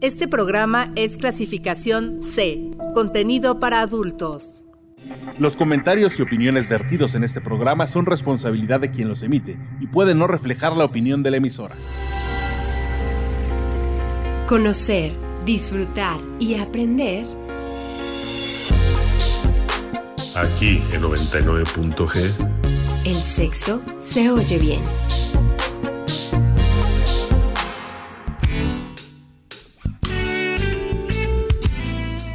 [0.00, 4.62] Este programa es clasificación C, contenido para adultos.
[5.38, 9.88] Los comentarios y opiniones vertidos en este programa son responsabilidad de quien los emite y
[9.88, 11.74] pueden no reflejar la opinión de la emisora.
[14.46, 15.12] Conocer,
[15.44, 17.26] disfrutar y aprender.
[20.34, 22.32] Aquí en 99.g.
[23.04, 24.80] El sexo se oye bien.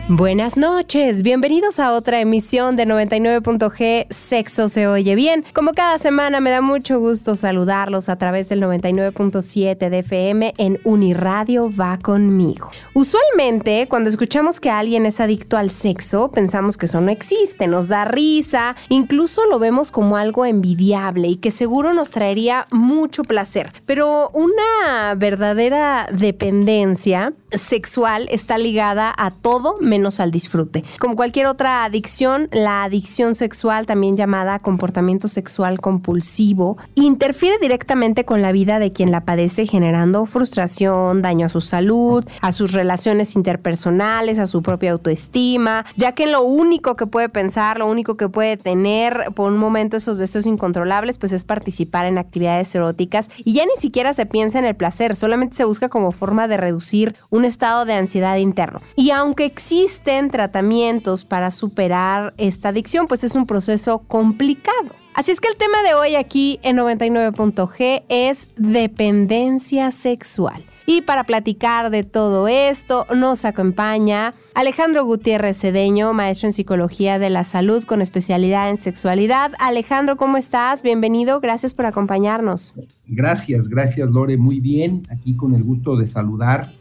[0.08, 5.44] Buenas noches, bienvenidos a otra emisión de 99.g Sexo se oye bien.
[5.52, 10.80] Como cada semana me da mucho gusto saludarlos a través del 99.7 de FM en
[10.84, 12.70] Uniradio va conmigo.
[12.94, 17.88] Usualmente cuando escuchamos que alguien es adicto al sexo pensamos que eso no existe, nos
[17.88, 23.74] da risa, incluso lo vemos como algo envidiable y que seguro nos traería mucho placer.
[23.88, 30.84] Pero una verdadera dependencia sexual está ligada a todo al disfrute.
[31.00, 38.42] Como cualquier otra adicción, la adicción sexual, también llamada comportamiento sexual compulsivo, interfiere directamente con
[38.42, 43.36] la vida de quien la padece generando frustración, daño a su salud, a sus relaciones
[43.36, 48.28] interpersonales, a su propia autoestima, ya que lo único que puede pensar, lo único que
[48.28, 53.54] puede tener por un momento esos deseos incontrolables, pues es participar en actividades eróticas y
[53.54, 57.16] ya ni siquiera se piensa en el placer, solamente se busca como forma de reducir
[57.30, 58.82] un estado de ansiedad interno.
[58.98, 59.46] Y aunque
[59.86, 64.96] existen tratamientos para superar esta adicción, pues es un proceso complicado.
[65.14, 70.64] Así es que el tema de hoy aquí en 99.g es dependencia sexual.
[70.88, 77.30] Y para platicar de todo esto nos acompaña Alejandro Gutiérrez Cedeño, maestro en psicología de
[77.30, 79.52] la salud con especialidad en sexualidad.
[79.60, 80.82] Alejandro, ¿cómo estás?
[80.82, 82.74] Bienvenido, gracias por acompañarnos.
[83.06, 86.74] Gracias, gracias Lore, muy bien, aquí con el gusto de saludar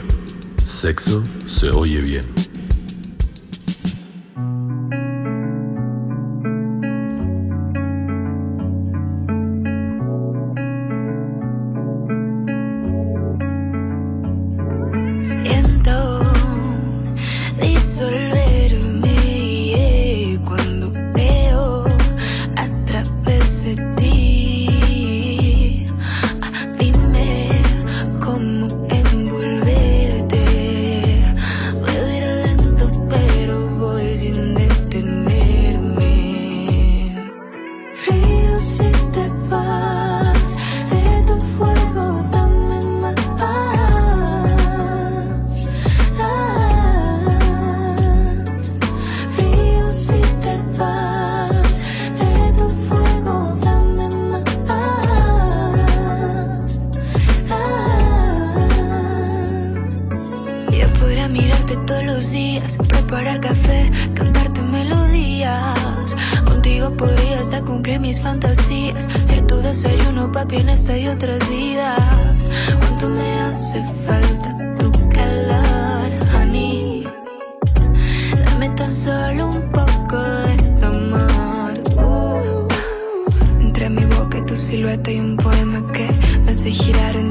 [0.63, 2.25] Sexo se oye bien.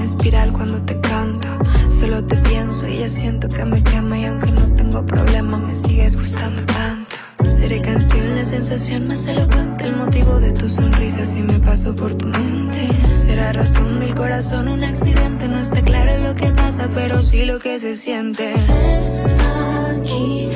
[0.08, 1.46] Espiral cuando te canto.
[1.88, 5.74] Solo te pienso y ya siento que me quema y aunque no tengo problema me
[5.74, 7.16] sigues gustando tanto.
[7.44, 12.14] Seré canción, la sensación más elocuente, el motivo de tu sonrisa si me paso por
[12.14, 12.88] tu mente.
[13.16, 17.58] Será razón del corazón, un accidente, no está claro lo que pasa, pero sí lo
[17.58, 18.54] que se siente.
[19.90, 20.48] Aquí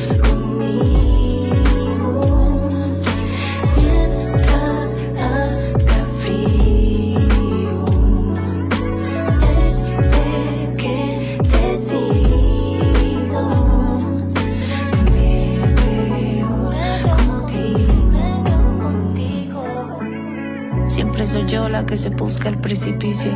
[21.86, 23.32] que se busca el precipicio.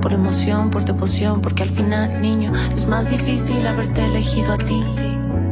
[0.00, 4.82] Por emoción, por devoción, porque al final, niño, es más difícil haberte elegido a ti.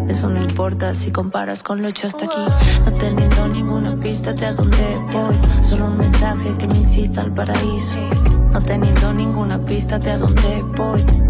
[0.08, 2.44] Eso no importa si comparas con lo hecho hasta aquí.
[2.84, 5.34] No teniendo ninguna pista de a dónde voy.
[5.62, 7.96] Solo un mensaje que me incita al paraíso.
[8.52, 11.21] No teniendo ninguna pista de a dónde voy.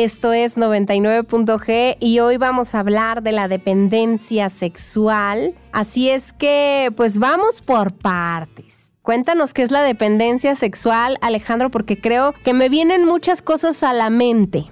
[0.00, 5.54] Esto es 99.g y hoy vamos a hablar de la dependencia sexual.
[5.72, 8.92] Así es que, pues vamos por partes.
[9.02, 13.92] Cuéntanos qué es la dependencia sexual, Alejandro, porque creo que me vienen muchas cosas a
[13.92, 14.66] la mente.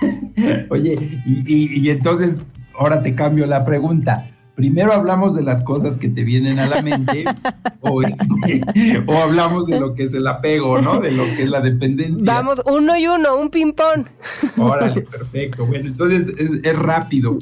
[0.70, 2.40] Oye, y, y entonces
[2.74, 6.82] ahora te cambio la pregunta primero hablamos de las cosas que te vienen a la
[6.82, 7.24] mente
[8.04, 11.00] este, o, hablamos de lo que es el apego, ¿no?
[11.00, 12.24] De lo que es la dependencia.
[12.24, 14.06] Vamos, uno y uno, un ping-pong.
[14.56, 15.66] Órale, perfecto.
[15.66, 17.38] Bueno, entonces es, rápido.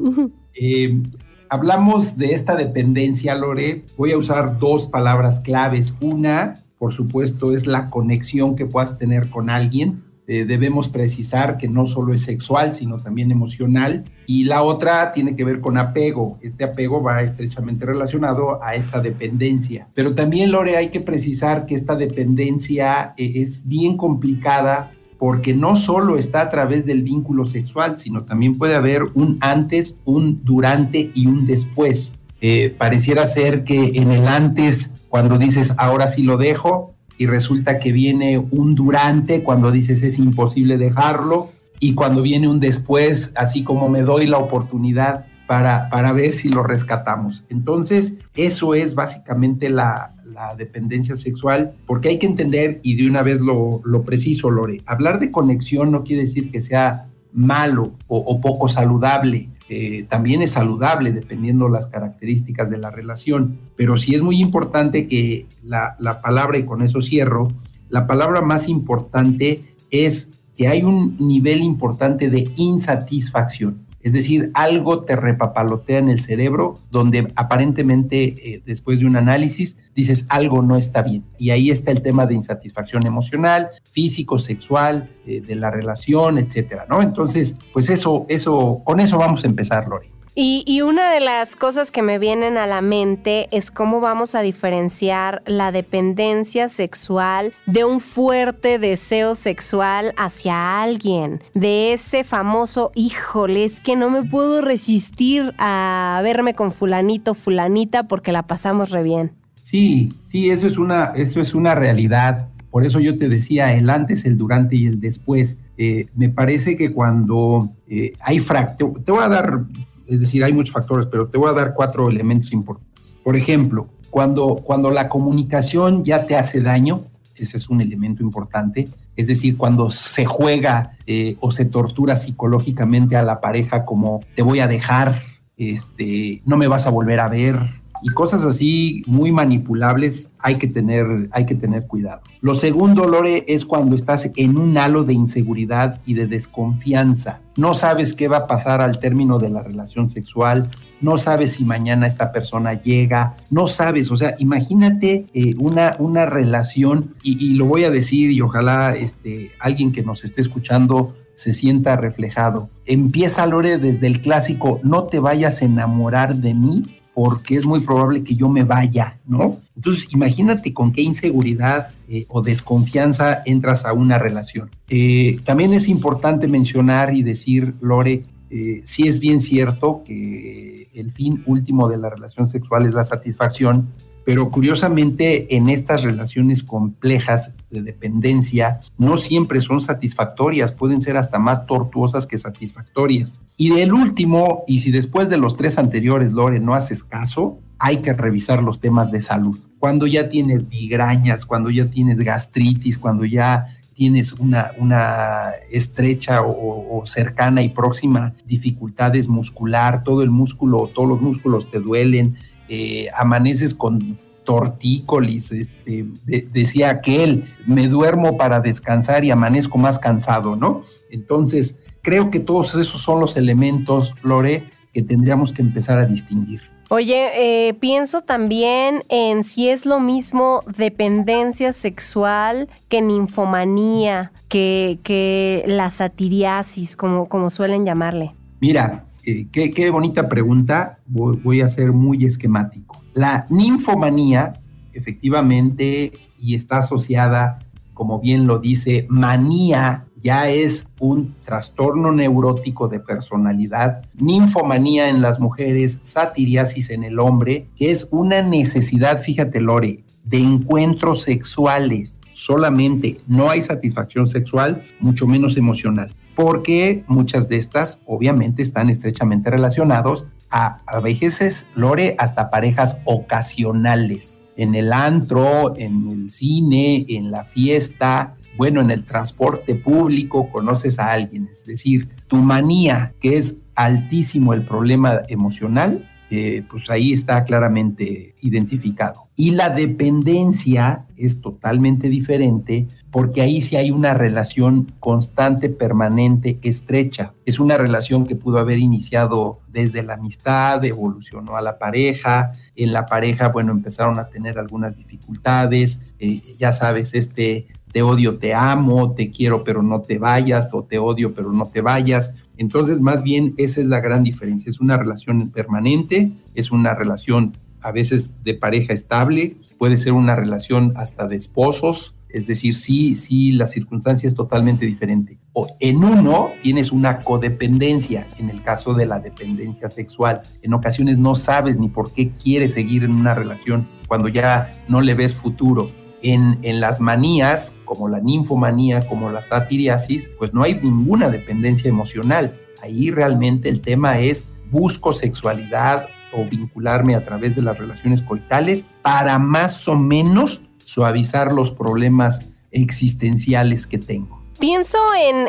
[0.55, 1.01] Eh,
[1.49, 3.85] hablamos de esta dependencia, Lore.
[3.97, 5.97] Voy a usar dos palabras claves.
[6.01, 11.69] Una, por supuesto, es la conexión que puedas tener con alguien eh, debemos precisar que
[11.69, 14.05] no solo es sexual, sino también emocional.
[14.27, 16.39] Y la otra tiene que ver con apego.
[16.41, 19.89] Este apego va estrechamente relacionado a esta dependencia.
[19.95, 25.77] Pero también, Lore, hay que precisar que esta dependencia eh, es bien complicada porque no
[25.77, 31.11] solo está a través del vínculo sexual, sino también puede haber un antes, un durante
[31.13, 32.15] y un después.
[32.41, 37.79] Eh, pareciera ser que en el antes, cuando dices ahora sí lo dejo, y resulta
[37.79, 43.63] que viene un durante cuando dices es imposible dejarlo y cuando viene un después, así
[43.63, 47.45] como me doy la oportunidad para, para ver si lo rescatamos.
[47.51, 50.15] Entonces, eso es básicamente la,
[50.57, 55.21] dependencia sexual, porque hay que entender, y de una vez lo, lo preciso, Lore, hablar
[55.21, 61.13] de conexión no quiere decir que sea malo o poco saludable eh, también es saludable
[61.13, 66.59] dependiendo las características de la relación, pero sí es muy importante que la, la palabra,
[66.59, 67.47] y con eso cierro,
[67.89, 69.63] la palabra más importante
[69.93, 73.87] es que hay un nivel importante de insatisfacción.
[74.03, 79.79] Es decir, algo te repapalotea en el cerebro donde aparentemente eh, después de un análisis
[79.95, 81.25] dices algo no está bien.
[81.39, 86.87] Y ahí está el tema de insatisfacción emocional, físico, sexual, eh, de la relación, etcétera,
[86.89, 87.03] ¿no?
[87.03, 90.11] Entonces, pues eso, eso, con eso vamos a empezar, Lori.
[90.35, 94.41] Y, una de las cosas que me vienen a la mente es cómo vamos a
[94.41, 103.65] diferenciar la dependencia sexual de un fuerte deseo sexual hacia alguien, de ese famoso, híjole,
[103.65, 109.03] es que no me puedo resistir a verme con fulanito, fulanita porque la pasamos re
[109.03, 109.33] bien.
[109.63, 112.49] Sí, sí, eso es una, eso es una realidad.
[112.71, 115.59] Por eso yo te decía el antes, el durante y el después.
[115.77, 119.65] Eh, me parece que cuando eh, hay fracto, te voy a dar
[120.11, 123.17] es decir, hay muchos factores, pero te voy a dar cuatro elementos importantes.
[123.23, 127.05] Por ejemplo, cuando, cuando la comunicación ya te hace daño,
[127.37, 133.17] ese es un elemento importante, es decir, cuando se juega eh, o se tortura psicológicamente
[133.17, 135.23] a la pareja como te voy a dejar,
[135.57, 137.59] este, no me vas a volver a ver,
[138.03, 142.23] y cosas así muy manipulables, hay que tener, hay que tener cuidado.
[142.41, 147.41] Lo segundo, Lore, es cuando estás en un halo de inseguridad y de desconfianza.
[147.57, 151.65] No sabes qué va a pasar al término de la relación sexual, no sabes si
[151.65, 157.67] mañana esta persona llega, no sabes, o sea, imagínate eh, una, una relación, y, lo
[157.67, 162.69] voy a decir, y ojalá este, alguien que nos esté escuchando se sienta reflejado.
[162.85, 167.81] Empieza, Lore, desde el clásico, no te vayas a enamorar de mí porque es muy
[167.81, 169.59] probable que yo me vaya, ¿no?
[169.77, 174.71] Entonces, imagínate con qué inseguridad eh, o desconfianza entras a una relación.
[174.89, 181.13] Eh, también es importante mencionar y decir, Lore, eh, sí es bien cierto que el
[181.13, 183.89] fin último de la relación sexual es la satisfacción,
[184.25, 191.39] pero curiosamente en estas relaciones complejas de dependencia no siempre son satisfactorias, pueden ser hasta
[191.39, 193.43] más tortuosas que satisfactorias.
[193.57, 197.99] Y del último, y si después de los tres anteriores, Lore, no haces caso, hay
[197.99, 199.59] que revisar los temas de salud.
[199.79, 206.99] Cuando ya tienes migrañas, cuando ya tienes gastritis, cuando ya tienes una, una estrecha o,
[206.99, 212.39] o, cercana y próxima dificultades muscular, todo el músculo, todos los músculos te duelen,
[212.73, 216.07] eh, amaneces con tortícolis, este,
[216.53, 220.85] decía aquel, me duermo para descansar y amanezco más cansado, ¿no?
[221.11, 226.63] Entonces, creo que todos esos son los elementos, Lore, que tendríamos que empezar a distinguir.
[226.91, 235.65] Oye, eh, pienso también en si es lo mismo dependencia sexual que ninfomanía, que, que
[235.67, 238.33] la satiriasis, como, como suelen llamarle.
[238.61, 243.03] Mira, eh, qué, bonita pregunta, voy, a ser muy esquemático.
[243.15, 244.55] La ninfomanía,
[244.93, 247.59] efectivamente, y está asociada,
[247.93, 255.41] como bien lo dice, manía ya es un trastorno neurótico de personalidad, ninfomanía en las
[255.41, 262.21] mujeres, satiriasis en el hombre, que es una necesidad, fíjate Lore, de encuentros sexuales.
[262.35, 269.51] Solamente, no hay satisfacción sexual, mucho menos emocional porque muchas de estas obviamente están estrechamente
[269.51, 277.31] relacionados a, a veces, Lore, hasta parejas ocasionales, en el antro, en el cine, en
[277.31, 283.37] la fiesta, bueno, en el transporte público conoces a alguien, es decir, tu manía, que
[283.37, 289.29] es altísimo el problema emocional, eh, pues ahí está claramente identificado.
[289.35, 297.35] Y la dependencia es totalmente diferente porque ahí sí hay una relación constante, permanente, estrecha.
[297.45, 302.53] Es una relación que pudo haber iniciado desde la amistad, evolucionó a la pareja.
[302.77, 306.01] En la pareja, bueno, empezaron a tener algunas dificultades.
[306.19, 310.85] Eh, ya sabes, este te odio, te amo, te quiero, pero no te vayas, o
[310.85, 312.33] te odio, pero no te vayas.
[312.57, 314.71] Entonces, más bien, esa es la gran diferencia.
[314.71, 317.53] Es una relación permanente, es una relación
[317.83, 323.17] a veces de pareja estable, puede ser una relación hasta de esposos, es decir, sí,
[323.17, 325.39] sí, la circunstancia es totalmente diferente.
[325.53, 330.43] O en uno tienes una codependencia, en el caso de la dependencia sexual.
[330.63, 335.01] En ocasiones no sabes ni por qué quieres seguir en una relación cuando ya no
[335.01, 335.91] le ves futuro
[336.23, 342.55] en, las manías, como la ninfomanía, como la satiriasis, pues no hay ninguna dependencia emocional.
[342.83, 348.87] Ahí realmente el tema es busco sexualidad o vincularme a través de las relaciones coitales
[349.03, 352.41] para más o menos suavizar los problemas
[352.73, 354.41] existenciales que tengo.
[354.59, 354.99] Pienso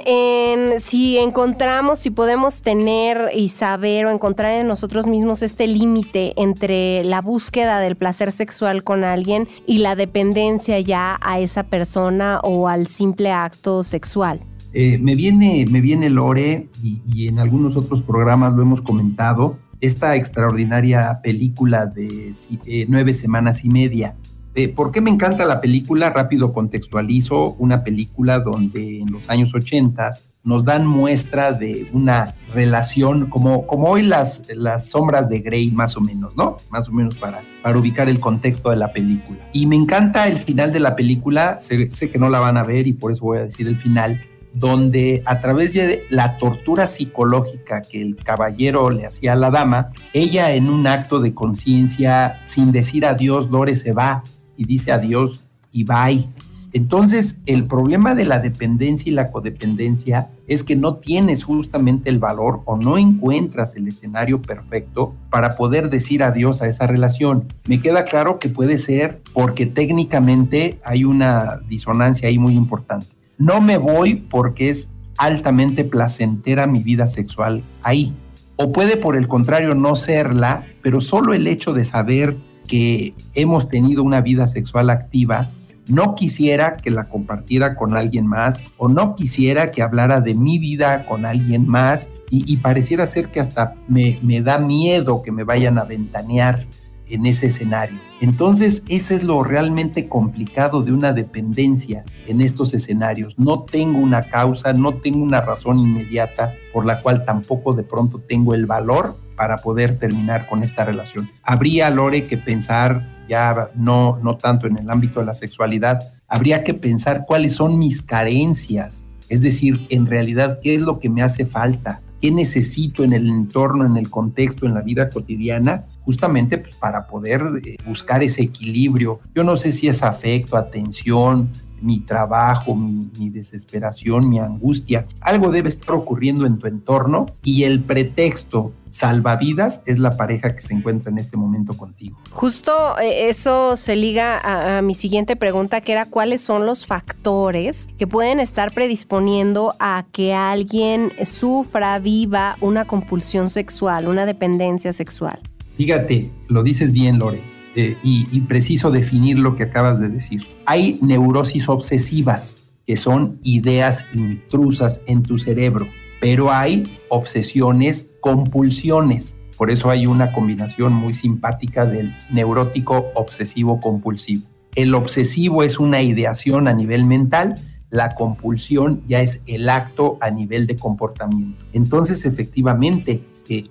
[0.05, 6.33] en, si encontramos, si podemos tener y saber o encontrar en nosotros mismos este límite
[6.37, 12.39] entre la búsqueda del placer sexual con alguien y la dependencia ya a esa persona
[12.43, 14.39] o al simple acto sexual.
[14.73, 20.15] Eh, me, viene, me viene Lore y, en algunos otros programas lo hemos comentado, esta
[20.15, 22.33] extraordinaria película de
[22.65, 24.15] eh, nueve semanas y media
[24.55, 26.09] eh, ¿Por qué me encanta la película?
[26.09, 30.11] Rápido contextualizo, una película donde en los años 80
[30.43, 35.95] nos dan muestra de una relación como, como hoy las, las sombras de Grey más
[35.95, 36.57] o menos, ¿no?
[36.69, 39.39] Más o menos para, para ubicar el contexto de la película.
[39.53, 42.63] Y me encanta el final de la película, sé, sé que no la van a
[42.63, 44.21] ver y por eso voy a decir el final,
[44.53, 49.91] donde a través de la tortura psicológica que el caballero le hacía a la dama,
[50.11, 54.23] ella en un acto de conciencia, sin decir adiós, Lore se va
[54.61, 55.41] y dice adiós
[55.71, 56.29] y bye.
[56.71, 62.19] Entonces, el problema de la dependencia y la codependencia es que no tienes justamente el
[62.19, 67.45] valor o no encuentras el escenario perfecto para poder decir adiós a esa relación.
[67.65, 73.07] Me queda claro que puede ser porque técnicamente hay una disonancia ahí muy importante.
[73.39, 78.13] No me voy porque es altamente placentera mi vida sexual ahí.
[78.55, 82.37] O puede por el contrario no serla, pero solo el hecho de saber
[82.71, 85.49] que hemos tenido una vida sexual activa
[85.89, 90.57] no quisiera que la compartiera con alguien más o no quisiera que hablara de mi
[90.57, 95.43] vida con alguien más y, pareciera ser que hasta me, me da miedo que me
[95.43, 96.65] vayan a ventanear
[97.11, 97.99] en ese escenario.
[98.19, 103.37] Entonces, ese es lo realmente complicado de una dependencia en estos escenarios.
[103.37, 108.19] No tengo una causa, no tengo una razón inmediata por la cual tampoco de pronto
[108.19, 111.29] tengo el valor para poder terminar con esta relación.
[111.43, 116.63] Habría, Lore, que pensar ya no, no tanto en el ámbito de la sexualidad, habría
[116.63, 121.21] que pensar cuáles son mis carencias, es decir, en realidad, qué es lo que me
[121.21, 126.57] hace falta, qué necesito en el entorno, en el contexto, en la vida cotidiana, justamente
[126.57, 129.19] pues, para poder eh, buscar ese equilibrio.
[129.35, 131.49] Yo no sé si es afecto, atención,
[131.81, 135.07] mi trabajo, mi, desesperación, mi angustia.
[135.19, 140.59] Algo debe estar ocurriendo en tu entorno y el pretexto salvavidas es la pareja que
[140.59, 142.19] se encuentra en este momento contigo.
[142.29, 146.85] Justo eh, eso se liga a, a, mi siguiente pregunta, que era cuáles son los
[146.85, 154.91] factores que pueden estar predisponiendo a que alguien sufra, viva una compulsión sexual, una dependencia
[154.91, 155.39] sexual.
[155.77, 157.41] Fíjate, lo dices bien, Lore
[157.75, 160.41] eh, y, preciso definir lo que acabas de decir.
[160.65, 165.87] Hay neurosis obsesivas, que son ideas intrusas en tu cerebro,
[166.19, 169.37] pero hay obsesiones, compulsiones.
[169.57, 174.43] Por eso hay una combinación muy simpática del neurótico obsesivo compulsivo.
[174.75, 177.55] El obsesivo es una ideación a nivel mental,
[177.89, 181.65] la compulsión ya es el acto a nivel de comportamiento.
[181.73, 183.21] Entonces, efectivamente,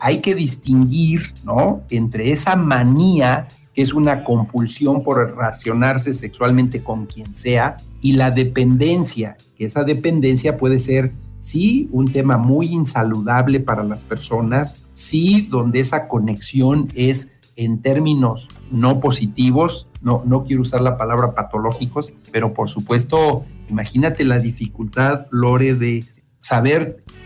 [0.01, 1.83] hay que distinguir ¿no?
[1.91, 8.31] entre esa manía que es una compulsión por relacionarse sexualmente con quien sea, y la
[8.31, 15.47] dependencia, que esa dependencia puede ser, sí, un tema muy insaludable para las personas, sí,
[15.51, 22.13] donde esa conexión es en términos no positivos, no, no quiero usar la palabra patológicos,
[22.33, 26.05] pero por supuesto, imagínate la dificultad, Lore, de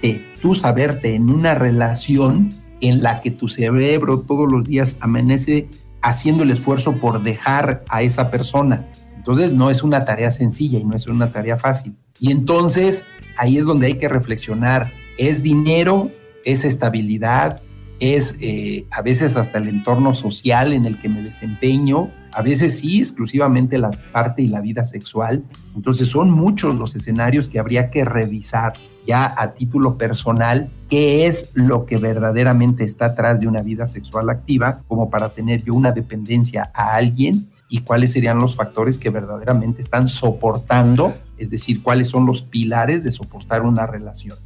[0.05, 5.69] saberte, tú saberte en una relación en la que tu cerebro todos los días amanece
[6.03, 8.87] haciendo el esfuerzo por dejar a esa persona.
[9.17, 11.97] Entonces no es una tarea sencilla y no es una tarea fácil.
[12.21, 13.05] Y entonces
[13.39, 14.93] ahí es donde hay que reflexionar.
[15.17, 16.11] ¿Es dinero?
[16.45, 17.63] ¿Es estabilidad?
[18.01, 22.11] ¿Es eh, a veces hasta el entorno social en el que me desempeño?
[22.35, 25.45] A veces sí, exclusivamente la parte y la vida sexual.
[25.77, 28.75] Entonces son muchos los escenarios que habría que revisar
[29.07, 34.31] ya a título personal qué es lo que verdaderamente está atrás de una vida sexual
[34.31, 39.11] activa, como para tener yo una dependencia a alguien y cuáles serían los factores que
[39.11, 44.39] verdaderamente están soportando, es decir, cuáles son los pilares de soportar una relación.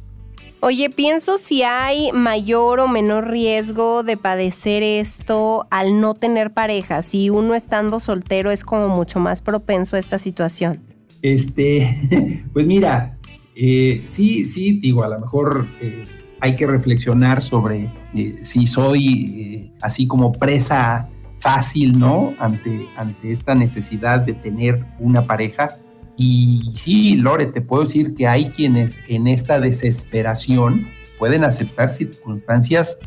[0.61, 7.01] Oye, pienso si hay mayor o menor riesgo de padecer esto al no tener pareja,
[7.01, 10.81] si uno estando soltero es como mucho más propenso a esta situación.
[11.21, 13.17] Este, pues mira,
[13.55, 16.03] eh, sí, sí, digo, a lo mejor eh,
[16.41, 22.33] hay que reflexionar sobre eh, si soy así como presa fácil, ¿no?
[22.37, 25.77] Ante, ante esta necesidad de tener una pareja.
[26.19, 32.97] Y sí, Lore, te puedo decir que hay quienes en esta desesperación pueden aceptar circunstancias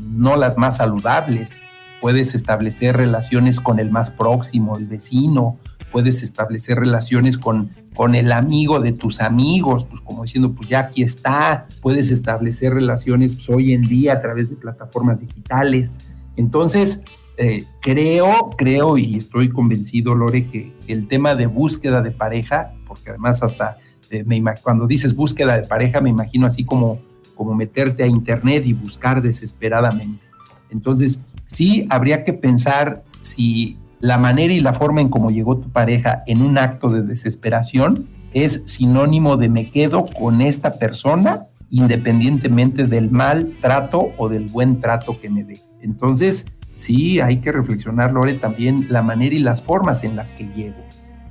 [0.00, 1.58] no las más saludables.
[2.00, 5.58] Puedes establecer relaciones con el más próximo, el vecino,
[5.90, 10.78] puedes establecer relaciones con con el amigo de tus amigos, pues como diciendo, pues ya
[10.78, 15.90] aquí está, puedes establecer relaciones pues, hoy en día a través de plataformas digitales.
[16.36, 17.02] Entonces,
[17.40, 23.10] eh, creo, creo y estoy convencido, Lore, que el tema de búsqueda de pareja, porque
[23.10, 23.78] además hasta
[24.10, 24.24] eh,
[24.60, 26.98] cuando dices búsqueda de pareja, me imagino así como,
[27.36, 30.20] como meterte a internet y buscar desesperadamente.
[30.68, 35.70] Entonces, sí, habría que pensar si la manera y la forma en cómo llegó tu
[35.70, 42.86] pareja en un acto de desesperación es sinónimo de me quedo con esta persona independientemente
[42.86, 45.60] del mal trato o del buen trato que me dé.
[45.82, 46.46] Entonces,
[46.78, 50.82] sí, hay que reflexionar, Lore, también la manera y las formas en las que llego,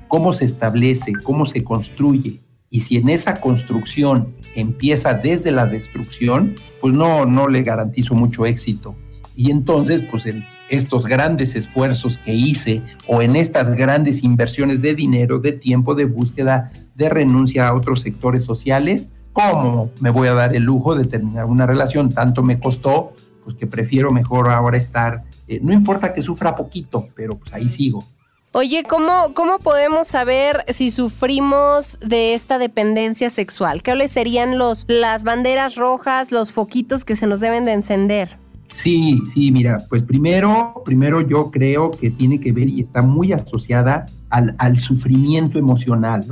[0.06, 2.40] cómo se establece, cómo se construye.
[2.70, 8.44] Y si en esa construcción empieza desde la destrucción, pues no, no le garantizo mucho
[8.44, 8.94] éxito.
[9.34, 14.94] Y entonces, pues en estos grandes esfuerzos que hice o en estas grandes inversiones de
[14.94, 20.34] dinero, de tiempo, de búsqueda, de renuncia a otros sectores sociales, ¿cómo me voy a
[20.34, 22.10] dar el lujo de terminar una relación?
[22.10, 27.08] Tanto me costó, pues que prefiero mejor ahora estar, eh, no importa que sufra poquito,
[27.14, 28.04] pero pues ahí sigo.
[28.52, 33.82] Oye, ¿cómo, ¿cómo podemos saber si sufrimos de esta dependencia sexual?
[33.82, 38.38] ¿Qué serían los, las banderas rojas, los foquitos que se nos deben de encender?
[38.72, 43.32] Sí, sí, mira, pues primero, primero yo creo que tiene que ver y está muy
[43.32, 46.24] asociada al, al sufrimiento emocional,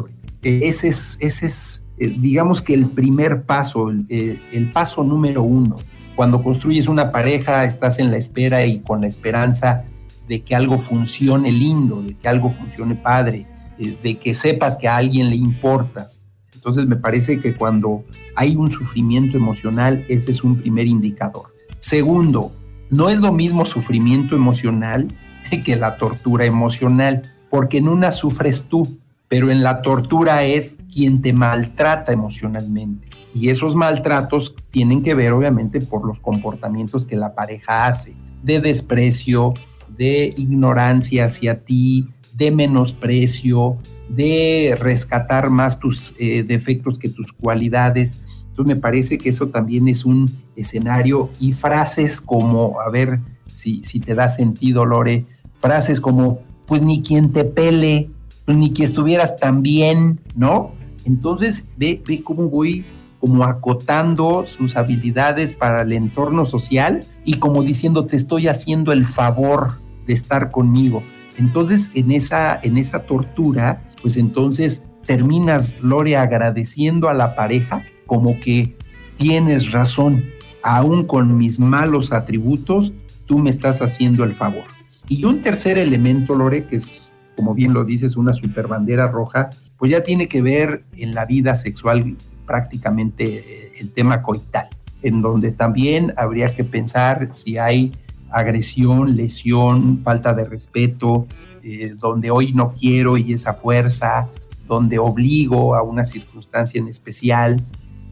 [0.43, 5.79] Ese es, ese es eh, digamos que el primer paso, el, el, paso número uno.
[6.17, 9.85] Cuando construyes una pareja, estás en la espera y con la esperanza
[10.27, 13.47] de que algo funcione lindo, de que algo funcione padre,
[13.79, 16.27] de que sepas que a alguien le importas.
[16.55, 18.03] Entonces me parece que cuando
[18.35, 21.55] hay un sufrimiento emocional, ese es un primer indicador.
[21.79, 22.57] Segundo,
[22.89, 25.09] no es lo mismo sufrimiento emocional
[25.65, 28.99] que la tortura emocional, porque en una sufres tú,
[29.29, 33.06] pero en la tortura es quien te maltrata emocionalmente.
[33.39, 38.61] Y esos maltratos tienen que ver obviamente por los comportamientos que la pareja hace, de
[38.61, 39.53] desprecio,
[39.95, 43.77] de ignorancia hacia ti, de menosprecio,
[44.09, 48.21] de rescatar más tus eh, defectos que tus cualidades.
[48.49, 53.21] Entonces me parece que eso también es un escenario y frases como, a ver
[53.53, 55.27] si, si te da sentido, Lore,
[55.61, 58.09] frases como, pues ni quien te pele,
[58.47, 60.73] pues ni que estuvieras tan bien, ¿no?
[61.05, 62.87] Entonces ve, ve cómo voy
[63.21, 69.05] como acotando sus habilidades para el entorno social y como diciendo te estoy haciendo el
[69.05, 71.03] favor de estar conmigo.
[71.39, 78.39] Entonces en esa, en esa tortura, pues entonces terminas, Lore, agradeciendo a la pareja como
[78.41, 78.77] que
[79.17, 80.25] tienes razón,
[80.63, 82.93] aún con mis malos atributos,
[83.27, 84.65] tú me estás haciendo el favor.
[85.09, 89.93] Y un tercer elemento, Lore, que es, como bien lo dices, una superbandera roja, pues
[89.93, 94.69] ya tiene que ver en la vida sexual prácticamente eh, el tema coital,
[95.03, 97.93] en donde también habría que pensar si hay
[98.31, 101.27] agresión, lesión, falta de respeto,
[101.63, 104.29] eh, donde hoy no quiero y esa fuerza,
[104.67, 107.63] donde obligo a una circunstancia en especial,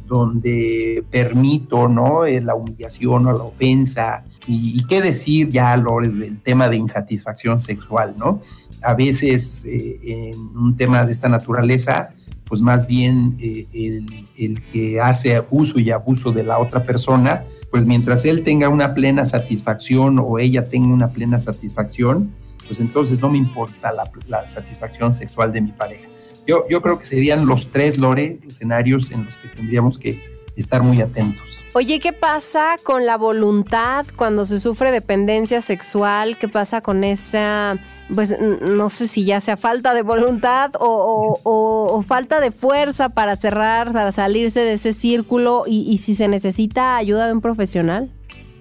[0.06, 2.26] donde permito ¿no?
[2.26, 4.24] Eh, la humillación o la ofensa.
[4.46, 8.42] Y, qué decir ya del tema de insatisfacción sexual, ¿no?
[8.82, 12.14] A veces en un tema de esta naturaleza,
[12.54, 14.06] pues más bien eh, el,
[14.38, 18.94] el, que hace uso y abuso de la otra persona, pues mientras él tenga una
[18.94, 22.32] plena satisfacción o ella tenga una plena satisfacción,
[22.68, 26.06] pues entonces no me importa la, la satisfacción sexual de mi pareja.
[26.46, 30.22] Yo, yo creo que serían los tres, Lore, escenarios en los que tendríamos que
[30.56, 31.64] estar muy atentos.
[31.72, 36.38] Oye, ¿qué pasa con la voluntad cuando se sufre dependencia sexual?
[36.38, 37.80] ¿Qué pasa con esa,
[38.14, 43.34] pues no sé si ya sea falta de voluntad o, o, falta de fuerza para
[43.34, 48.08] cerrar, para salirse de ese círculo y, y, si se necesita ayuda de un profesional?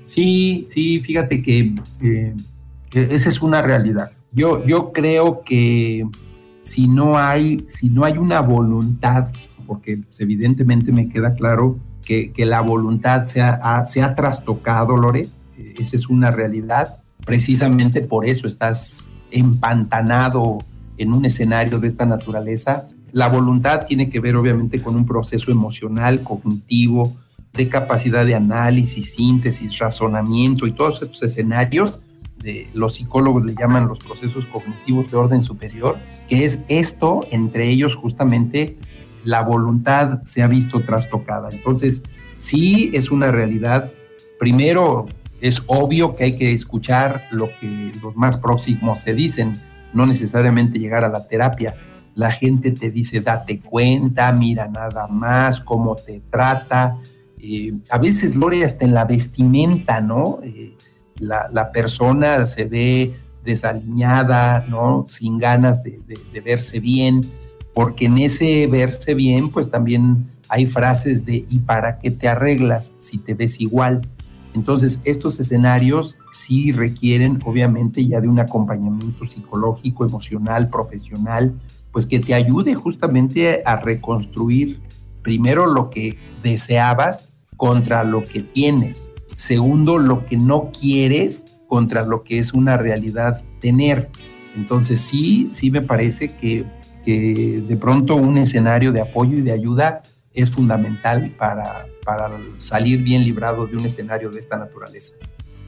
[0.05, 2.33] Sí, sí, fíjate que eh,
[2.93, 4.11] esa es una realidad.
[4.31, 6.07] Yo, yo creo que
[6.63, 9.27] si no hay, si no hay una voluntad,
[9.65, 15.73] porque evidentemente me queda claro que, la voluntad se ha, se ha trastocado, Lore, eh,
[15.79, 16.97] esa es una realidad.
[17.25, 20.59] Precisamente por eso estás empantanado
[20.97, 22.87] en un escenario de esta naturaleza.
[23.11, 27.15] La voluntad tiene que ver obviamente con un proceso emocional, cognitivo,
[27.53, 31.99] de capacidad de análisis, síntesis, razonamiento y todos estos escenarios
[32.73, 35.97] los psicólogos le llaman los procesos cognitivos de orden superior,
[36.27, 38.77] que es esto, entre ellos justamente
[39.23, 41.49] la voluntad se ha visto trastocada.
[41.51, 42.03] Entonces,
[42.35, 43.91] sí es una realidad.
[44.39, 45.07] Primero,
[45.41, 49.53] es obvio que hay que escuchar lo que los más próximos te dicen,
[49.93, 51.75] no necesariamente llegar a la terapia.
[52.15, 56.97] La gente te dice, date cuenta, mira nada más, cómo te trata.
[57.39, 60.39] Eh, a veces, Lore, hasta en la vestimenta, ¿no?
[60.43, 60.77] Eh,
[61.19, 65.05] la, persona se ve desaliñada, ¿no?
[65.09, 66.01] Sin ganas de,
[66.43, 67.21] verse bien,
[67.73, 72.93] porque en ese verse bien, pues también hay frases de ¿y para qué te arreglas
[72.99, 74.01] si te ves igual?
[74.53, 81.59] Entonces, estos escenarios sí requieren, obviamente, ya de un acompañamiento psicológico, emocional, profesional,
[81.91, 84.79] pues que te ayude justamente a reconstruir
[85.23, 89.09] primero lo que deseabas contra lo que tienes.
[89.35, 94.09] Segundo, lo que no quieres contra lo que es una realidad tener.
[94.55, 96.65] Entonces sí, sí me parece que,
[97.03, 100.01] que de pronto un escenario de apoyo y de ayuda
[100.33, 105.15] es fundamental para, para salir bien librado de un escenario de esta naturaleza.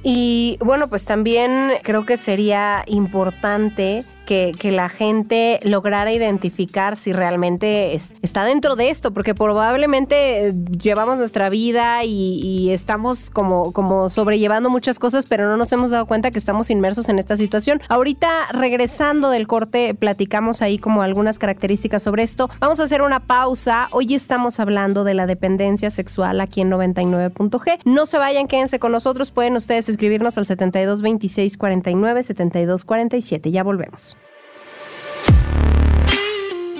[0.04, 7.94] Y bueno, pues también creo que sería importante que, la gente lograra identificar si realmente
[7.94, 14.70] está dentro de esto, porque probablemente eh, llevamos nuestra vida y, estamos como, como sobrellevando
[14.70, 17.80] muchas cosas, pero no nos hemos dado cuenta que estamos inmersos en esta situación.
[17.90, 22.50] Ahorita, regresando del corte, platicamos ahí como algunas características sobre esto.
[22.60, 23.88] Vamos a hacer una pausa.
[23.92, 27.80] Hoy estamos hablando de la dependencia sexual aquí en 99.g.
[27.86, 29.32] No se vayan, quédense con nosotros.
[29.32, 33.52] Pueden ustedes escribirnos al 72 26 49 72 47.
[33.52, 34.14] Ya volvemos.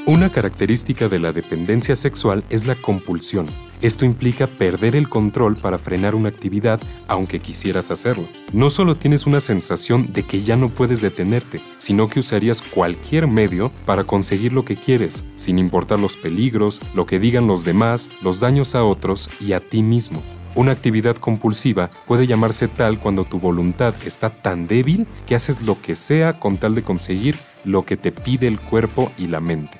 [0.07, 3.47] Una característica de la dependencia sexual es la compulsión.
[3.81, 8.27] Esto implica perder el control para frenar una actividad aunque quisieras hacerlo.
[8.53, 13.25] No solo tienes una sensación de que ya no puedes detenerte, sino que usarías cualquier
[13.25, 18.11] medio para conseguir lo que quieres, sin importar los peligros, lo que digan los demás,
[18.21, 20.21] los daños a otros y a ti mismo.
[20.53, 25.81] Una actividad compulsiva puede llamarse tal cuando tu voluntad está tan débil que haces lo
[25.81, 29.79] que sea con tal de conseguir lo que te pide el cuerpo y la mente.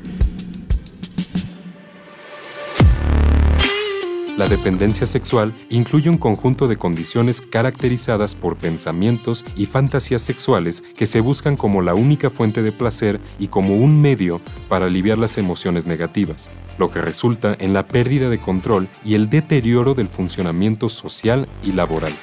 [4.41, 11.05] La dependencia sexual incluye un conjunto de condiciones caracterizadas por pensamientos y fantasías sexuales que
[11.05, 15.37] se buscan como la única fuente de placer y como un medio para aliviar las
[15.37, 16.49] emociones negativas,
[16.79, 21.73] lo que resulta en la pérdida de control y el deterioro del funcionamiento social y
[21.73, 22.13] laboral.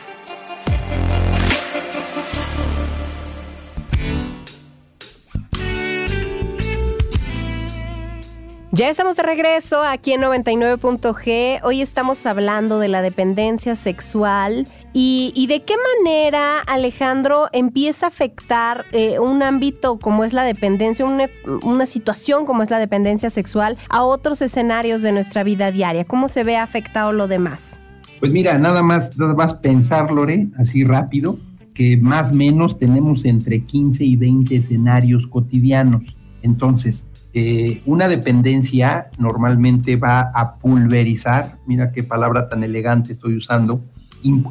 [8.79, 11.59] Ya estamos de regreso aquí en 99.g.
[11.64, 18.85] Hoy estamos hablando de la dependencia sexual y, de qué manera, Alejandro, empieza a afectar
[18.93, 24.05] eh, un ámbito como es la dependencia, una, situación como es la dependencia sexual a
[24.05, 26.05] otros escenarios de nuestra vida diaria.
[26.05, 27.81] ¿Cómo se ve afectado lo demás?
[28.21, 31.37] Pues mira, nada más, nada más pensar, Lore, así rápido,
[31.75, 36.05] que más o menos tenemos entre 15 y 20 escenarios cotidianos.
[36.43, 43.83] Entonces, eh, una dependencia normalmente va a pulverizar, mira qué palabra tan elegante estoy usando,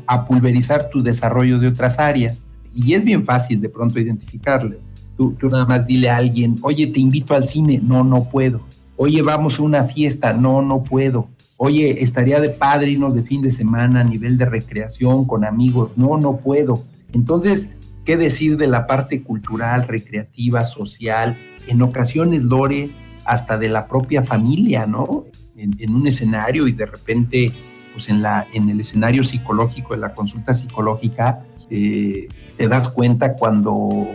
[0.05, 2.43] a pulverizar tu desarrollo de otras áreas.
[2.73, 4.79] Y es bien fácil de pronto identificarle.
[5.17, 8.61] Tú, nada más dile a alguien, oye, te invito al cine, no, no puedo.
[8.95, 11.27] Oye, vamos a una fiesta, no, no puedo.
[11.57, 16.17] Oye, estaría de padrinos de fin de semana a nivel de recreación con amigos, no,
[16.17, 16.83] no puedo.
[17.13, 17.71] Entonces,
[18.05, 21.35] ¿qué decir de la parte cultural, recreativa, social?
[21.67, 22.91] En ocasiones, Lore,
[23.25, 25.25] hasta de la propia familia, ¿no?
[25.55, 27.51] En, un escenario y de repente,
[27.93, 33.33] pues en, la, en el escenario psicológico, en la consulta psicológica, eh, te das cuenta
[33.33, 34.07] cuando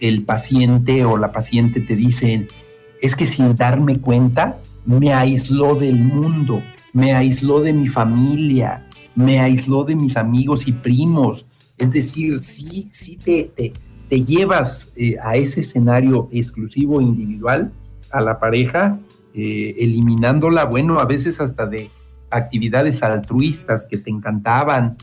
[0.00, 2.48] el paciente o la paciente te dicen,
[3.00, 6.62] es que sin darme cuenta, me aisló del mundo,
[6.92, 11.46] me aisló de mi familia, me aisló de mis amigos y primos.
[11.76, 13.72] Es decir, sí, sí te,
[14.08, 17.72] te llevas eh, a ese escenario exclusivo individual,
[18.10, 18.98] a la pareja,
[19.34, 21.90] eh, eliminándola, bueno, a veces hasta de
[22.30, 24.96] actividades altruistas que te encantaban,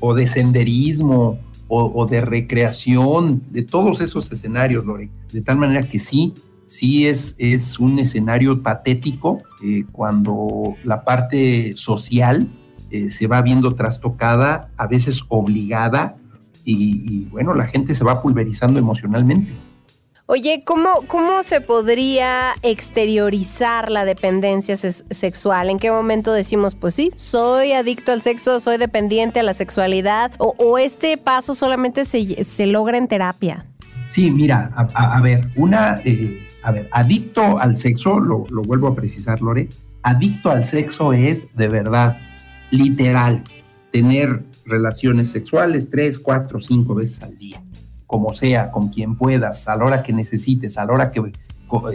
[0.00, 5.10] o de senderismo, o, de recreación, de todos esos escenarios, Lore.
[5.32, 6.34] De tal manera que sí,
[6.66, 12.46] sí es, es un escenario patético eh, cuando la parte social
[13.10, 16.16] se va viendo trastocada, a veces obligada
[16.64, 19.52] y, bueno, la gente se va pulverizando emocionalmente.
[20.26, 25.68] Oye, ¿cómo, ¿cómo se podría exteriorizar la dependencia sexual?
[25.68, 30.32] ¿En qué momento decimos, pues sí, soy adicto al sexo, soy dependiente a la sexualidad?
[30.38, 33.66] ¿O, este paso solamente se, logra en terapia?
[34.08, 38.94] Sí, mira, a, ver, una, eh, a ver, adicto al sexo, lo, lo vuelvo a
[38.94, 39.68] precisar, Lore,
[40.02, 42.18] adicto al sexo es de verdad,
[42.70, 43.42] literal,
[43.90, 47.62] tener relaciones sexuales tres, cuatro, cinco veces al día,
[48.06, 51.32] como sea, con quien puedas, a la hora que necesites, a la hora que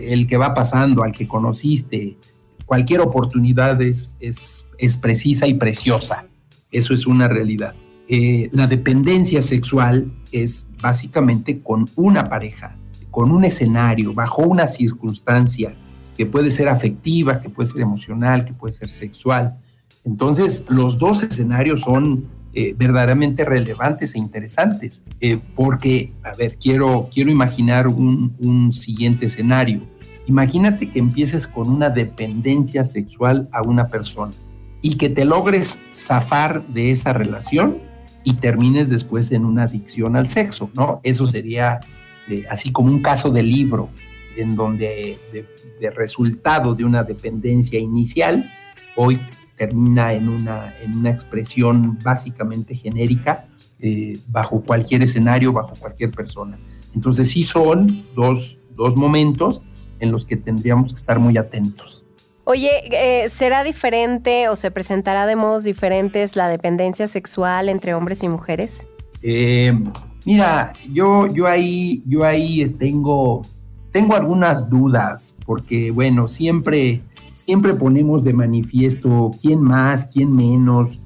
[0.01, 2.17] el que va pasando, al que conociste,
[2.65, 6.25] cualquier oportunidad es, es, precisa y preciosa.
[6.71, 7.73] Eso es una realidad.
[8.07, 12.75] Eh, la dependencia sexual es básicamente con una pareja,
[13.09, 15.75] con un escenario, bajo una circunstancia
[16.15, 19.57] que puede ser afectiva, que puede ser emocional, que puede ser sexual.
[20.05, 22.25] Entonces, los dos escenarios son
[22.61, 29.27] eh, verdaderamente relevantes e interesantes, eh, porque, a ver, quiero, quiero imaginar un, un siguiente
[29.27, 29.83] escenario.
[30.27, 34.33] Imagínate que empieces con una dependencia sexual a una persona
[34.81, 37.77] y que te logres zafar de esa relación
[38.25, 40.99] y termines después en una adicción al sexo, ¿no?
[41.03, 41.79] Eso sería
[42.27, 43.87] eh, así como un caso de libro
[44.35, 48.51] en donde de, resultado de una dependencia inicial,
[48.97, 49.17] hoy
[49.59, 53.45] termina en una, en una expresión básicamente genérica
[53.81, 56.57] eh, bajo cualquier escenario, bajo cualquier persona.
[56.95, 59.61] Entonces sí son dos, dos momentos
[59.99, 62.05] en los que tendríamos que estar muy atentos.
[62.45, 68.23] Oye, eh, ¿será diferente o se presentará de modos diferentes la dependencia sexual entre hombres
[68.23, 68.87] y mujeres?
[69.21, 69.77] Eh,
[70.25, 73.45] mira, yo, yo, ahí, yo ahí tengo,
[73.91, 77.01] tengo algunas dudas, porque bueno, siempre,
[77.49, 80.99] siempre ponemos de manifiesto quién más, quién menos.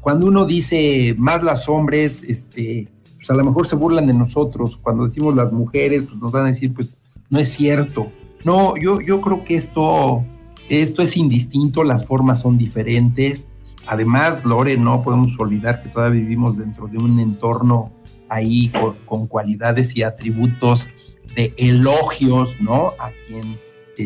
[0.00, 4.76] Cuando uno dice más las hombres, este, pues a lo mejor se burlan de nosotros.
[4.82, 6.96] Cuando decimos las mujeres, pues nos van a decir, pues
[7.30, 8.10] no es cierto.
[8.44, 10.24] No, yo, yo creo que esto
[10.68, 13.46] esto es indistinto, las formas son diferentes.
[13.86, 17.92] Además, Lore, no podemos olvidar que todavía vivimos dentro de un entorno
[18.28, 18.72] ahí
[19.06, 20.90] con, cualidades y atributos
[21.36, 22.88] de elogios, ¿no?
[22.98, 23.56] A quien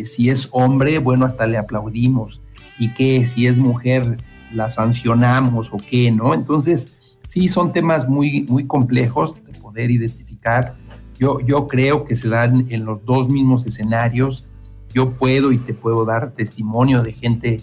[0.05, 2.42] si es hombre, bueno, hasta le aplaudimos.
[2.79, 4.16] Y que si es mujer,
[4.53, 6.35] la sancionamos o qué, ¿no?
[6.35, 6.94] Entonces,
[7.26, 10.76] sí, son temas muy, muy complejos de poder identificar.
[11.18, 14.46] Yo, yo creo que se dan en los dos mismos escenarios
[14.92, 17.61] yo puedo y te puedo dar testimonio de gente,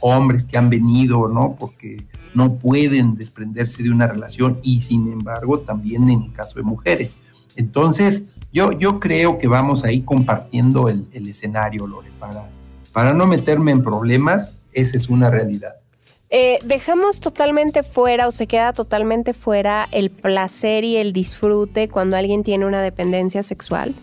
[0.00, 1.56] hombres que han venido, ¿no?
[1.58, 6.62] Porque no pueden desprenderse de una relación y sin embargo también en el caso de
[6.62, 7.18] mujeres.
[7.56, 12.48] Entonces, yo, yo creo que vamos ahí compartiendo el, escenario, Lore, para,
[12.92, 15.76] para no meterme en problemas, esa es una realidad.
[16.30, 22.16] Eh, ¿Dejamos totalmente fuera o se queda totalmente fuera el placer y el disfrute cuando
[22.16, 23.94] alguien tiene una dependencia sexual?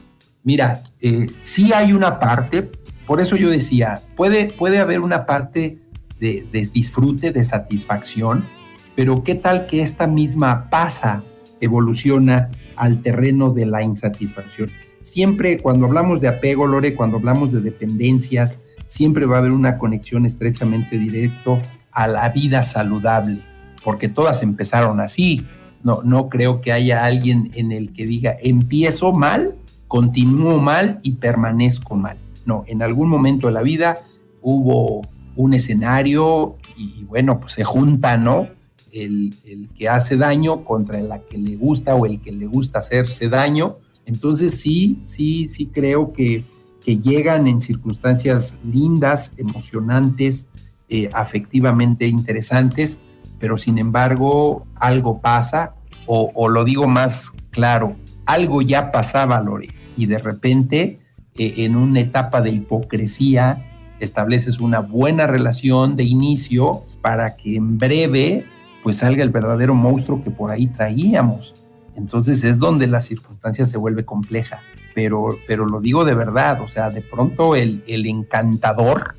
[0.43, 2.71] Mira, eh, sí hay una parte,
[3.05, 5.79] por eso yo decía, puede, puede haber una parte
[6.19, 8.47] de, disfrute, de satisfacción,
[8.95, 11.23] pero ¿qué tal que esta misma pasa,
[11.61, 14.69] evoluciona al terreno de la insatisfacción?
[14.99, 19.77] Siempre cuando hablamos de apego, Lore, cuando hablamos de dependencias, siempre va a haber una
[19.77, 21.61] conexión estrechamente directo
[21.91, 23.41] a la vida saludable,
[23.83, 25.45] porque todas empezaron así.
[25.83, 29.55] No, no creo que haya alguien en el que diga, empiezo mal
[29.87, 32.17] continúo mal y permanezco mal.
[32.45, 33.99] No, en algún momento de la vida
[34.41, 35.01] hubo
[35.35, 38.47] un escenario y, bueno, pues se junta, ¿no?
[38.95, 43.27] El, que hace daño contra la que le gusta o el que le gusta hacerse
[43.27, 43.77] daño.
[44.05, 46.45] Entonces sí, sí, sí creo que,
[46.83, 50.47] que llegan en circunstancias lindas, emocionantes,
[50.87, 52.99] eh, afectivamente interesantes,
[53.39, 55.73] pero sin embargo algo pasa,
[56.05, 57.95] o, lo digo más claro,
[58.27, 60.99] algo ya pasaba, Lore, y de repente
[61.35, 63.65] eh, en una etapa de hipocresía
[63.99, 68.45] estableces una buena relación de inicio para que en breve
[68.85, 71.55] pues salga el verdadero monstruo que por ahí traíamos.
[71.95, 74.61] Entonces es donde la circunstancia se vuelve compleja,
[74.93, 79.15] pero, pero lo digo de verdad, o sea, de pronto el, el encantador,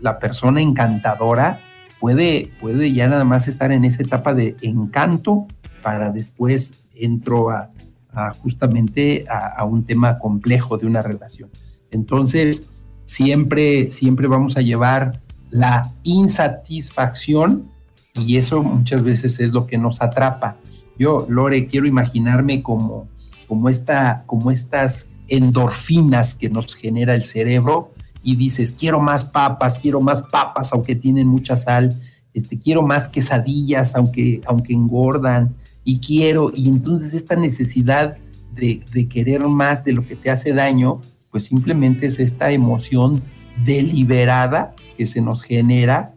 [0.00, 1.58] la persona encantadora,
[1.98, 5.48] puede, puede ya nada más estar en esa etapa de encanto
[5.82, 7.72] para después entro a,
[8.40, 11.50] justamente a, un tema complejo de una relación.
[11.90, 12.68] Entonces,
[13.06, 17.71] siempre, siempre vamos a llevar la insatisfacción
[18.14, 20.56] y eso muchas veces es lo que nos atrapa.
[20.98, 23.08] Yo, Lore, quiero imaginarme como,
[23.48, 29.78] como, esta, como estas endorfinas que nos genera el cerebro y dices, quiero más papas,
[29.78, 31.98] quiero más papas, aunque tienen mucha sal,
[32.34, 38.16] este, quiero más quesadillas, aunque, aunque engordan, y quiero, y entonces esta necesidad
[38.54, 43.22] de, querer más de lo que te hace daño, pues simplemente es esta emoción
[43.64, 46.11] deliberada que se nos genera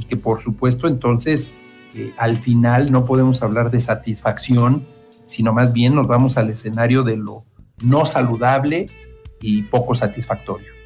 [0.00, 1.52] y que por supuesto entonces
[1.94, 4.86] eh, al final no podemos hablar de satisfacción,
[5.24, 7.44] sino más bien nos vamos al escenario de lo
[7.82, 8.86] no saludable
[9.40, 10.80] y poco satisfactorio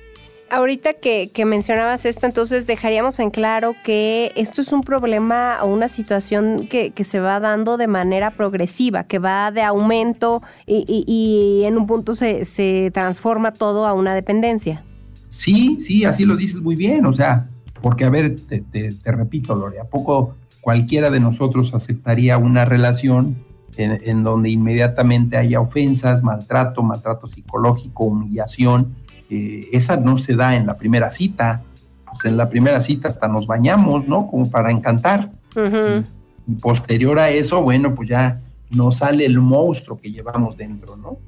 [0.54, 5.88] ahorita que, mencionabas esto, entonces dejaríamos en claro que esto es un problema o una
[5.88, 11.86] situación que, se va dando de manera progresiva, que va de aumento y, en un
[11.86, 14.84] punto se, transforma todo a una dependencia.
[15.28, 17.48] Sí, sí, así lo dices muy bien, o sea,
[17.84, 23.44] porque a ver, te, repito, Lore, ¿a poco cualquiera de nosotros aceptaría una relación
[23.76, 28.94] en, donde inmediatamente haya ofensas, maltrato, maltrato psicológico, humillación.
[29.28, 31.62] Eh, esa no se da en la primera cita.
[32.10, 34.28] Pues en la primera cita hasta nos bañamos, ¿no?
[34.28, 35.30] Como para encantar.
[35.54, 41.18] y posterior a eso, bueno, pues ya nos sale el monstruo que llevamos dentro, ¿no?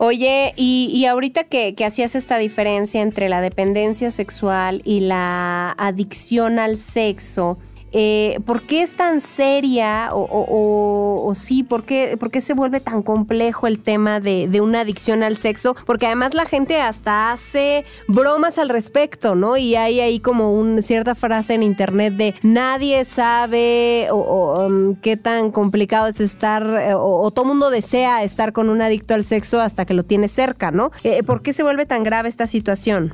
[0.00, 5.72] Oye, y, y ahorita que, que, hacías esta diferencia entre la dependencia sexual y la
[5.72, 7.58] adicción al sexo,
[7.92, 13.78] eh, ¿Por qué es tan seria o, sí, ¿por qué, se vuelve tan complejo el
[13.78, 15.74] tema de, una adicción al sexo?
[15.86, 19.56] Porque además la gente hasta hace bromas al respecto, ¿no?
[19.56, 25.50] Y hay ahí como una cierta frase en internet de nadie sabe um, qué tan
[25.50, 29.84] complicado es estar eh, o, todo mundo desea estar con un adicto al sexo hasta
[29.86, 30.90] que lo tiene cerca, ¿no?
[31.04, 33.12] Eh, ¿Por qué se vuelve tan grave esta situación?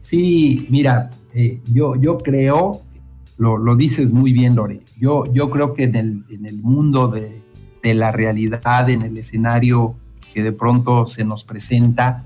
[0.00, 1.10] Sí, mira,
[1.72, 2.85] yo, yo creo
[3.38, 4.80] lo, dices muy bien, Lore.
[4.98, 7.42] Yo, yo creo que en el, en el mundo de,
[7.82, 9.94] de, la realidad, en el escenario
[10.32, 12.24] que de pronto se nos presenta,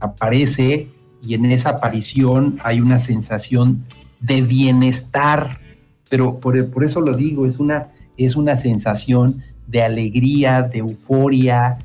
[0.00, 0.88] aparece
[1.22, 3.84] y en esa aparición hay una sensación
[4.20, 5.58] de bienestar,
[6.08, 11.78] pero por, por eso lo digo, es una, es una sensación de alegría, de euforia.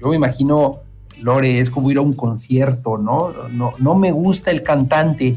[0.00, 0.80] Yo me imagino,
[1.20, 3.32] Lore, es como ir a un concierto, ¿no?
[3.50, 5.36] No, no me gusta el cantante,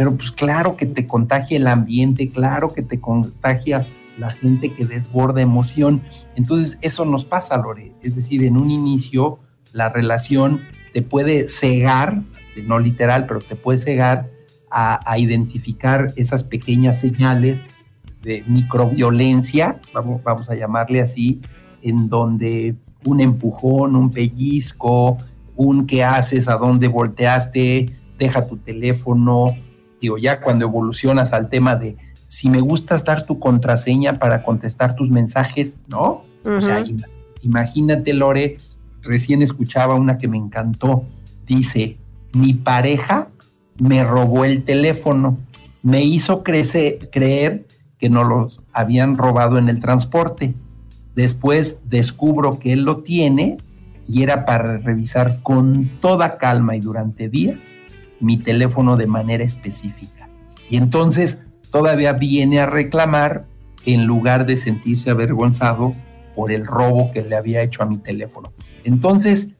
[0.00, 3.86] pero pues claro que te contagia el ambiente, claro que te contagia
[4.16, 6.00] la gente que desborda emoción.
[6.36, 7.92] Entonces eso nos pasa, Lore.
[8.00, 9.40] Es decir, en un inicio
[9.74, 10.62] la relación
[10.94, 12.22] te puede cegar,
[12.64, 14.30] no literal, pero te puede cegar
[14.70, 17.60] a, identificar esas pequeñas señales
[18.22, 21.42] de microviolencia, vamos, vamos a llamarle así,
[21.82, 22.74] en donde
[23.04, 25.18] un empujón, un pellizco,
[25.56, 29.48] un qué haces, a dónde volteaste, deja tu teléfono,
[30.00, 31.96] digo, ya cuando evolucionas al tema de
[32.26, 36.24] si me gustas dar tu contraseña para contestar tus mensajes, ¿no?
[36.44, 36.84] O sea,
[37.42, 38.56] imagínate, Lore,
[39.02, 41.04] recién escuchaba una que me encantó.
[41.44, 41.98] Dice,
[42.32, 43.28] mi pareja
[43.78, 45.38] me robó el teléfono,
[45.82, 47.66] me hizo creer
[47.98, 50.54] que no los habían robado en el transporte.
[51.16, 53.56] Después descubro que él lo tiene
[54.08, 57.74] y era para revisar con toda calma y durante días
[58.20, 60.28] mi teléfono de manera específica.
[60.68, 61.40] Y entonces
[61.70, 63.46] todavía viene a reclamar
[63.86, 65.92] en lugar de sentirse avergonzado
[66.34, 68.52] por el robo que le había hecho a mi teléfono.
[68.84, 69.50] Entonces,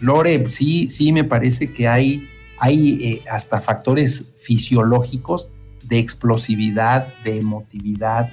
[0.00, 2.28] Lore, sí, sí me parece que hay,
[2.58, 5.50] hay eh, hasta factores fisiológicos
[5.84, 8.30] de explosividad, de emotividad,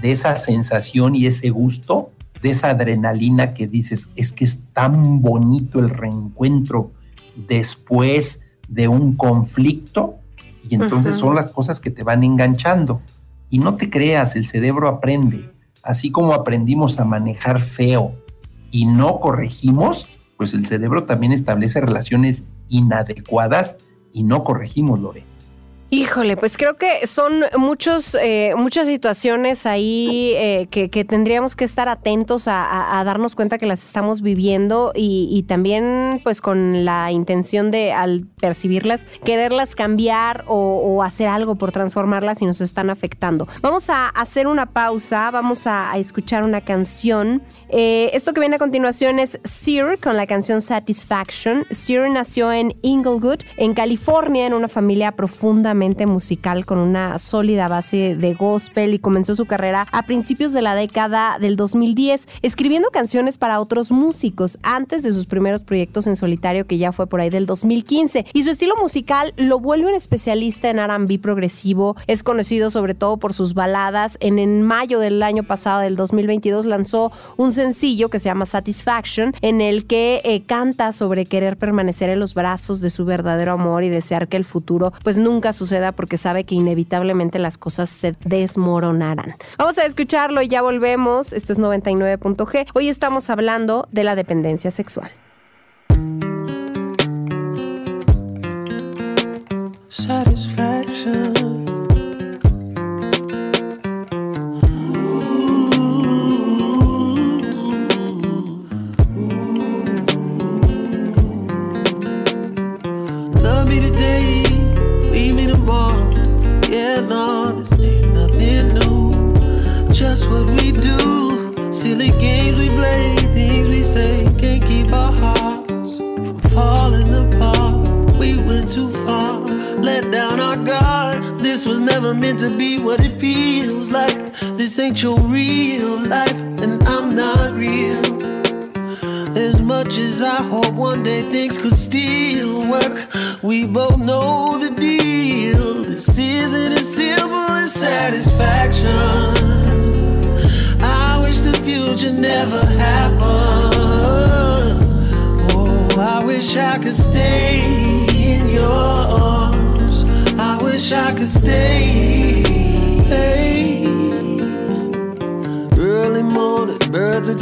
[0.00, 5.20] de esa sensación y ese gusto, de esa adrenalina que dices, es que es tan
[5.20, 6.92] bonito el reencuentro
[7.36, 8.40] después
[8.70, 10.14] de un conflicto
[10.68, 13.02] y entonces son las cosas que te van enganchando.
[13.50, 15.50] Y no te creas, el cerebro aprende.
[15.82, 18.14] Así como aprendimos a manejar feo
[18.70, 23.78] y no corregimos, pues el cerebro también establece relaciones inadecuadas
[24.12, 25.24] y no corregimos, Lore.
[25.92, 31.88] Híjole, pues creo que son muchos, eh, muchas situaciones ahí eh, que, tendríamos que estar
[31.88, 37.90] atentos a, darnos cuenta que las estamos viviendo y, también pues con la intención de
[37.90, 43.48] al percibirlas, quererlas cambiar o, hacer algo por transformarlas y nos están afectando.
[43.60, 47.42] Vamos a hacer una pausa, vamos a, escuchar una canción.
[47.68, 51.66] Eh, esto que viene a continuación es Sir con la canción Satisfaction.
[51.72, 58.14] Sir nació en Inglewood, en California, en una familia profundamente musical con una sólida base
[58.14, 63.38] de gospel y comenzó su carrera a principios de la década del 2010, escribiendo canciones
[63.38, 67.30] para otros músicos antes de sus primeros proyectos en solitario que ya fue por ahí
[67.30, 68.26] del 2015.
[68.34, 73.16] Y su estilo musical lo vuelve un especialista en R&B progresivo, es conocido sobre todo
[73.16, 74.18] por sus baladas.
[74.20, 79.34] En, en mayo del año pasado del 2022 lanzó un sencillo que se llama Satisfaction
[79.40, 83.82] en el que eh, canta sobre querer permanecer en los brazos de su verdadero amor
[83.84, 88.14] y desear que el futuro pues nunca suceda porque sabe que inevitablemente las cosas se
[88.24, 89.34] desmoronarán.
[89.58, 91.32] Vamos a escucharlo y ya volvemos.
[91.32, 92.66] Esto es 99.g.
[92.74, 95.10] Hoy estamos hablando de la dependencia sexual.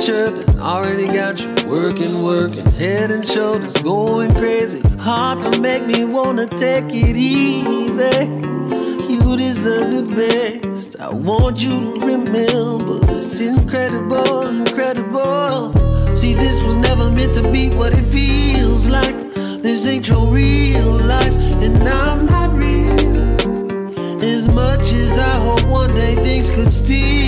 [0.09, 0.59] Chirping.
[0.59, 2.65] Already got you working, working.
[2.83, 4.81] Head and shoulders going crazy.
[4.99, 8.19] Hard to make me wanna take it easy.
[9.13, 10.99] You deserve the best.
[10.99, 15.75] I want you to remember this incredible, incredible.
[16.17, 19.17] See, this was never meant to be what it feels like.
[19.63, 21.35] This ain't your real life,
[21.65, 22.99] and I'm not real.
[24.23, 27.28] As much as I hope one day things could still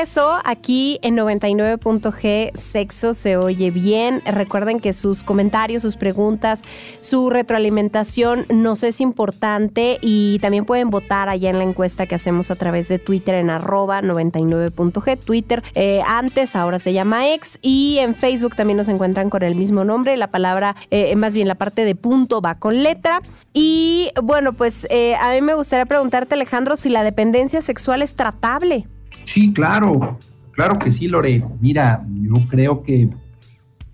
[0.00, 4.22] regreso aquí en 99.g Sexo se oye bien.
[4.24, 6.62] Recuerden que sus comentarios, sus preguntas,
[7.02, 12.50] su retroalimentación nos es importante y también pueden votar allá en la encuesta que hacemos
[12.50, 15.18] a través de Twitter en arroba 99.g.
[15.18, 19.54] Twitter eh, antes, ahora se llama ex y en Facebook también nos encuentran con el
[19.54, 20.16] mismo nombre.
[20.16, 23.20] La palabra, eh, más bien la parte de punto va con letra.
[23.52, 28.14] Y bueno, pues eh, a mí me gustaría preguntarte Alejandro si la dependencia sexual es
[28.14, 28.86] tratable.
[29.32, 30.18] Sí, claro,
[30.50, 31.44] claro que sí, Lore.
[31.60, 33.10] Mira, yo creo que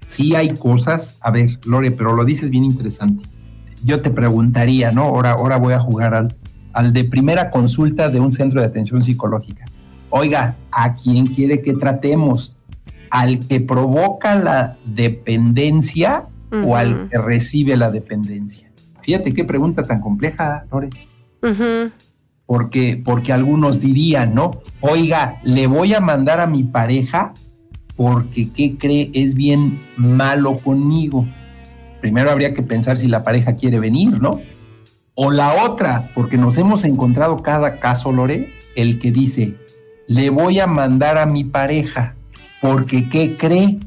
[0.07, 1.19] sí hay cosas.
[1.21, 3.23] A ver, Lore, pero lo dices bien interesante.
[3.85, 5.03] Yo te preguntaría, ¿no?
[5.03, 6.35] Ahora, ahora voy a jugar al,
[6.73, 9.67] al de primera consulta de un centro de atención psicológica.
[10.09, 12.57] Oiga, ¿a quién quiere que tratemos?
[13.11, 16.25] ¿Al que provoca la dependencia
[16.65, 18.71] o al que recibe la dependencia?
[19.03, 20.89] Fíjate qué pregunta tan compleja, Lore
[21.43, 21.93] Ujú.
[22.47, 24.53] Porque, porque algunos dirían, ¿no?
[24.81, 27.35] Oiga, le voy a mandar a mi pareja
[27.97, 29.11] porque, ¿qué cree?
[29.15, 31.27] Es bien malo conmigo.
[32.01, 34.41] Primero habría que pensar si la pareja quiere venir, ¿no?
[35.15, 39.57] O la otra, porque nos hemos encontrado cada caso, Lore, el que dice,
[40.07, 42.15] le voy a mandar a mi pareja
[42.61, 43.79] porque, ¿qué cree?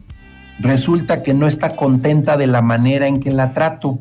[0.59, 3.99] Resulta que no está contenta de la manera en que la trato.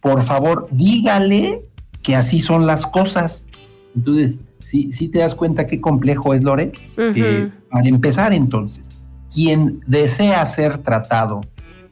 [0.00, 1.62] Por favor, dígale
[2.02, 3.46] que así son las cosas.
[3.94, 6.72] Entonces, sí, sí te das cuenta qué complejo es, Lore.
[6.96, 8.88] Eh, para empezar, entonces,
[9.32, 11.40] quien desea ser tratado,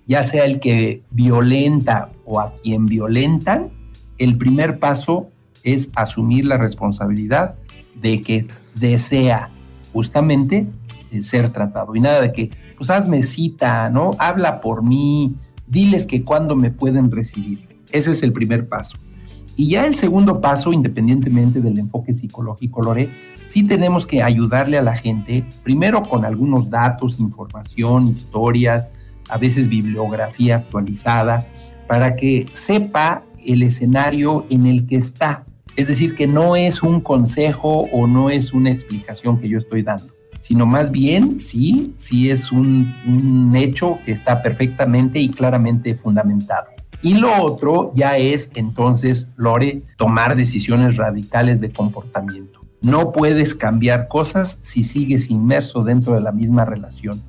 [0.07, 3.71] ya sea el que violenta o a quien violentan,
[4.19, 5.29] el primer paso
[5.63, 7.55] es asumir la responsabilidad
[7.95, 9.51] de que desea
[9.93, 10.67] justamente
[11.11, 11.95] eh, ser tratado.
[11.95, 14.11] Y nada de que, pues hazme cita, ¿no?
[14.19, 15.37] Habla por mí,
[15.67, 17.67] diles que cuándo me pueden recibir.
[17.91, 18.97] Ese es el primer paso.
[19.59, 23.11] Y ya el segundo paso, independientemente del enfoque psicológico, Lore,
[23.45, 28.93] sí tenemos que ayudarle a la gente, primero con algunos datos, información, historias,
[29.29, 31.45] a veces bibliografía actualizada,
[31.89, 35.45] para que sepa el escenario en el que está.
[35.75, 39.83] Es decir, que no es un consejo o no es una explicación que yo estoy
[39.83, 40.07] dando,
[40.39, 46.78] sino más bien, sí, sí es un, un hecho que está perfectamente y claramente fundamentado.
[47.03, 52.61] Y lo otro ya es entonces, Lore, tomar decisiones radicales de comportamiento.
[52.81, 57.23] No puedes cambiar cosas si sigues inmerso dentro de la misma relación.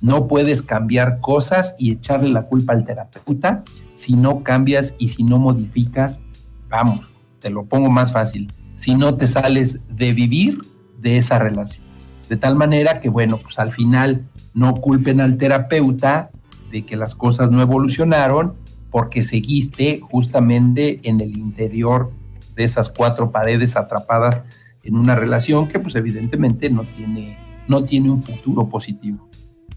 [0.00, 3.64] No puedes cambiar cosas y echarle la culpa al terapeuta
[3.94, 6.20] si no cambias y si no modificas.
[6.68, 7.06] Vamos,
[7.38, 8.52] te lo pongo más fácil.
[8.76, 10.58] Si no te sales de vivir
[11.00, 11.84] de esa relación.
[12.28, 16.30] De tal manera que, bueno, pues al final no culpen al terapeuta
[16.70, 18.54] de que las cosas no evolucionaron
[18.94, 22.12] porque seguiste justamente en el interior
[22.54, 24.44] de esas cuatro paredes atrapadas
[24.84, 27.36] en una relación que pues evidentemente no tiene,
[27.66, 29.28] no tiene un futuro positivo.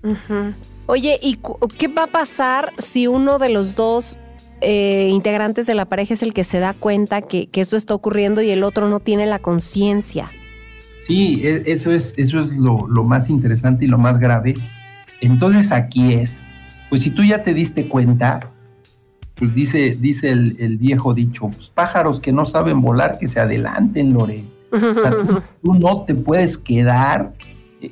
[0.03, 0.53] Ujú.
[0.85, 1.39] Oye, ¿y
[1.79, 4.19] qué va a pasar si uno de los dos
[4.61, 7.95] eh, integrantes de la pareja es el que se da cuenta que, que esto está
[7.95, 10.29] ocurriendo y el otro no tiene la conciencia?
[10.99, 14.53] Sí, e- eso es, eso es lo, lo más interesante y lo más grave.
[15.21, 16.43] Entonces aquí es,
[16.89, 18.53] pues si tú ya te diste cuenta,
[19.37, 24.13] pues dice, dice el, viejo dicho, pues pájaros que no saben volar, que se adelanten,
[24.13, 24.45] Lore.
[25.61, 27.33] Tú, no te puedes quedar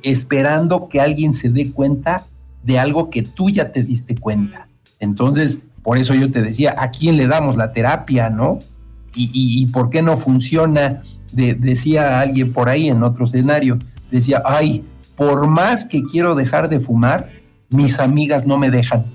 [0.03, 2.25] esperando que alguien se dé cuenta
[2.63, 4.67] de algo que tú ya te diste cuenta.
[4.99, 8.59] Entonces, por eso yo te decía, ¿a quién le damos la terapia, no?
[9.17, 11.03] ¿Y, por qué no funciona?
[11.31, 13.77] decía alguien por ahí en otro escenario,
[14.09, 14.85] decía, ay,
[15.15, 17.29] por más que quiero dejar de fumar,
[17.69, 19.05] mis amigas no me dejan.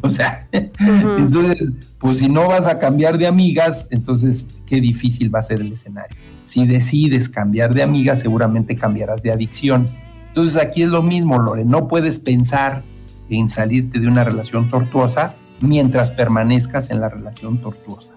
[0.02, 5.40] O sea, entonces, pues si no vas a cambiar de amigas, entonces qué difícil va
[5.40, 6.16] a ser el escenario.
[6.44, 9.86] Si decides cambiar de amigas, seguramente cambiarás de adicción.
[10.28, 12.82] Entonces aquí es lo mismo, Lore, no puedes pensar
[13.28, 18.14] en salirte de una relación tortuosa mientras permanezcas en la relación tortuosa.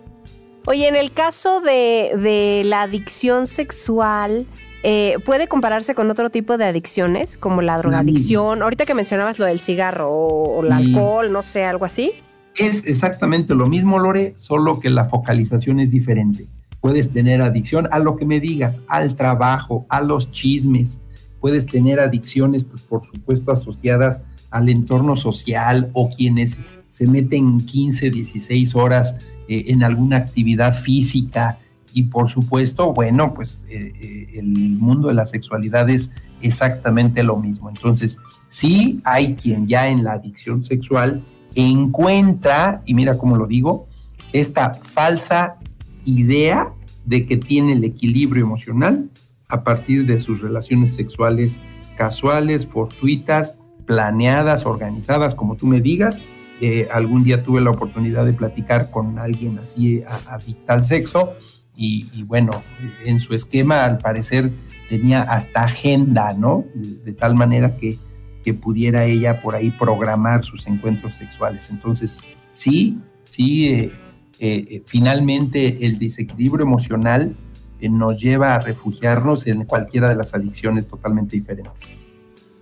[0.65, 4.47] Oye, en el caso de, de la adicción sexual,
[4.83, 8.61] eh, ¿Puede compararse con otro tipo de adicciones, como la drogadicción?
[8.61, 12.11] Ahorita que mencionabas lo del cigarro o, el alcohol, no sé, algo así.
[12.57, 16.47] Es exactamente lo mismo, Lore, solo que la focalización es diferente.
[16.81, 20.99] Puedes tener adicción a lo que me digas, al trabajo, a los chismes.
[21.39, 24.21] Puedes tener adicciones, pues por supuesto, asociadas
[24.51, 26.59] al entorno social o quienes
[26.89, 29.15] se meten 15, 16 horas
[29.47, 31.57] eh, en alguna actividad física
[31.93, 37.37] y por supuesto, bueno, pues eh, eh, el mundo de la sexualidad es exactamente lo
[37.37, 37.69] mismo.
[37.69, 38.17] Entonces,
[38.49, 41.23] sí hay quien ya en la adicción sexual
[41.55, 43.87] encuentra, y mira cómo lo digo,
[44.31, 45.57] esta falsa
[46.03, 46.73] idea
[47.05, 49.09] de que tiene el equilibrio emocional
[49.47, 51.59] a partir de sus relaciones sexuales
[51.95, 56.23] casuales, fortuitas, planeadas, organizadas, como tú me digas.
[56.59, 61.33] Eh, algún día tuve la oportunidad de platicar con alguien así adicta al sexo
[61.75, 62.63] y, bueno,
[63.05, 64.51] en su esquema al parecer
[64.89, 66.65] tenía hasta agenda, ¿no?
[66.73, 67.97] De, tal manera que,
[68.43, 71.69] que, pudiera ella por ahí programar sus encuentros sexuales.
[71.71, 72.21] Entonces,
[72.51, 73.91] sí, sí, eh,
[74.39, 77.35] eh, finalmente el desequilibrio emocional
[77.79, 81.95] eh, nos lleva a refugiarnos en cualquiera de las adicciones totalmente diferentes.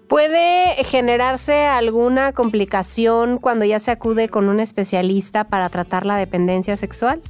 [0.08, 6.76] ¿Puede generarse alguna complicación cuando ya se acude con un especialista para tratar la dependencia
[6.76, 7.22] sexual?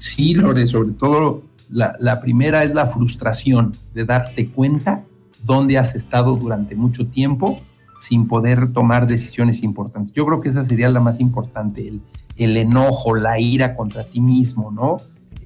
[0.00, 5.04] Sí, Lore, sobre todo la, primera es la frustración de darte cuenta
[5.44, 7.60] dónde has estado durante mucho tiempo
[8.00, 10.14] sin poder tomar decisiones importantes.
[10.14, 12.00] Yo creo que esa sería la más importante, el,
[12.38, 14.96] el enojo, la ira contra ti mismo, ¿no?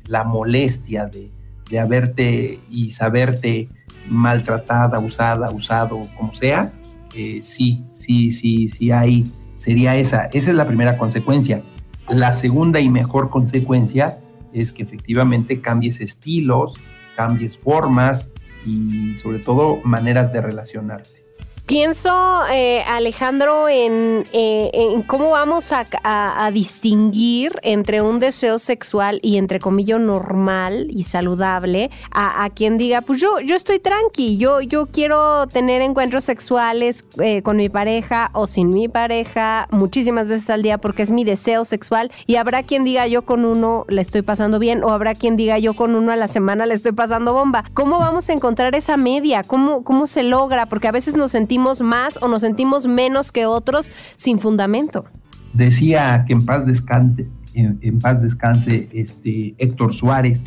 [0.07, 1.33] La molestia de,
[1.69, 3.69] de haberte y saberte
[4.09, 6.73] maltratada, usada, usado, como sea.
[7.17, 9.25] Eh, sí, sí, sí, sí hay,
[9.57, 10.27] sería esa.
[10.27, 11.65] Esa es la primera consecuencia.
[12.09, 14.19] La segunda y mejor consecuencia
[14.55, 16.75] es que efectivamente cambies estilos,
[17.17, 18.33] cambies formas
[18.65, 21.24] y sobre todo maneras de relacionarte.
[21.67, 22.11] Pienso,
[22.53, 29.99] eh, Alejandro, en, eh, cómo vamos a, distinguir entre un deseo sexual y entre comillas
[29.99, 35.81] normal y saludable a, quien diga, pues yo, yo estoy tranqui, yo, yo quiero tener
[35.81, 41.03] encuentros sexuales eh, con mi pareja o sin mi pareja muchísimas veces al día porque
[41.03, 44.85] es mi deseo sexual y habrá quien diga yo con uno le estoy pasando bien
[44.85, 47.65] o habrá quien diga yo con uno a la semana le estoy pasando bomba.
[47.73, 49.43] ¿Cómo vamos a encontrar esa media?
[49.43, 50.67] ¿Cómo, cómo se logra?
[50.67, 55.05] Porque a veces nos sentimos más o nos sentimos menos que otros sin fundamento.
[55.53, 60.45] Decía que en paz descanse, en, paz descanse este Héctor Suárez,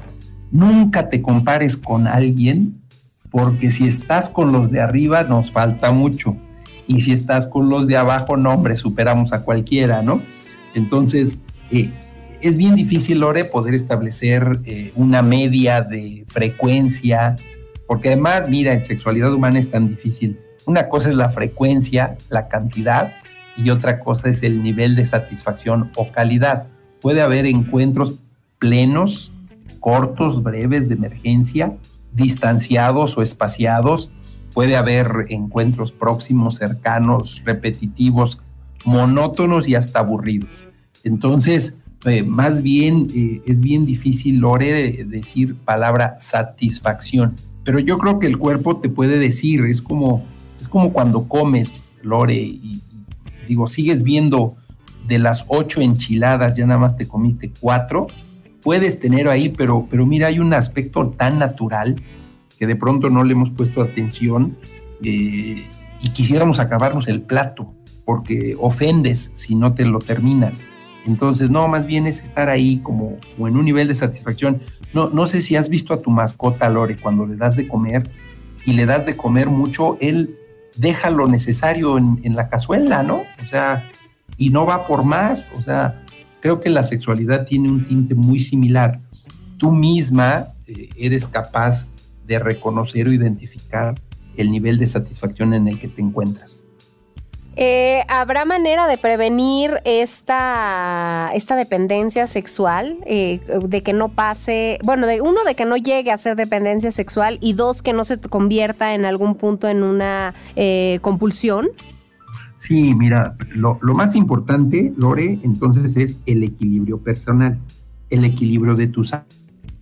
[0.52, 2.82] nunca te compares con alguien
[3.32, 6.36] porque si estás con los de arriba nos falta mucho
[6.88, 10.22] y si estás con los de abajo, no hombre, superamos a cualquiera, ¿no?
[10.74, 11.38] Entonces,
[11.70, 11.92] eh,
[12.42, 17.36] es bien difícil, Lore, poder establecer eh, una media de frecuencia,
[17.88, 20.38] porque además, mira, en sexualidad humana es tan difícil
[20.68, 23.14] una cosa es la frecuencia, la cantidad,
[23.56, 26.68] y otra cosa es el nivel de satisfacción o calidad.
[27.02, 28.16] Puede haber encuentros
[28.60, 29.32] plenos,
[29.80, 31.78] cortos, breves, de emergencia,
[32.12, 34.12] distanciados o espaciados.
[34.54, 38.40] Puede haber encuentros próximos, cercanos, repetitivos,
[38.84, 40.50] monótonos y hasta aburridos.
[41.06, 47.36] Entonces, eh, más bien eh, es bien difícil, Lore, decir palabra satisfacción.
[47.64, 50.26] Pero yo creo que el cuerpo te puede decir, es como
[50.68, 52.82] es como cuando comes, Lore, y,
[53.48, 54.58] digo, sigues viendo
[55.08, 58.08] de las ocho enchiladas, ya nada más te comiste cuatro,
[58.62, 61.96] puedes tener ahí, pero, pero mira, hay un aspecto tan natural
[62.60, 64.58] que de pronto no le hemos puesto atención
[65.02, 65.66] eh,
[66.02, 70.62] y quisiéramos acabarnos el plato, porque ofendes si no te lo terminas.
[71.06, 74.60] Entonces, no, más bien es estar ahí como, como, en un nivel de satisfacción.
[74.94, 78.10] No, no sé si has visto a tu mascota, Lore, cuando le das de comer
[78.66, 80.36] y le das de comer mucho, él
[80.78, 83.24] deja lo necesario en, la cazuela, ¿no?
[83.44, 83.90] O sea,
[84.38, 86.04] y no va por más, o sea,
[86.42, 89.00] creo que la sexualidad tiene un tinte muy similar.
[89.58, 91.92] Tú misma eh, eres capaz
[92.26, 93.96] de reconocer o identificar
[94.36, 96.67] el nivel de satisfacción en el que te encuentras.
[97.60, 103.00] Eh, ¿Habrá manera de prevenir esta, esta dependencia sexual?
[103.08, 106.92] Eh, de que no pase, bueno, de uno, de que no llegue a ser dependencia
[106.92, 111.70] sexual y dos, que no se convierta en algún punto en una eh, compulsión.
[112.58, 117.58] Sí, mira, lo, lo más importante, Lore, entonces es el equilibrio personal,
[118.12, 119.02] el equilibrio de tu,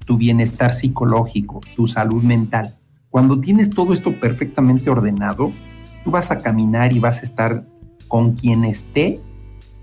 [0.05, 2.73] tu bienestar psicológico, tu salud mental.
[3.09, 5.51] Cuando tienes todo esto perfectamente ordenado,
[6.05, 7.65] tú vas a caminar y vas a estar
[8.07, 9.19] con quien esté,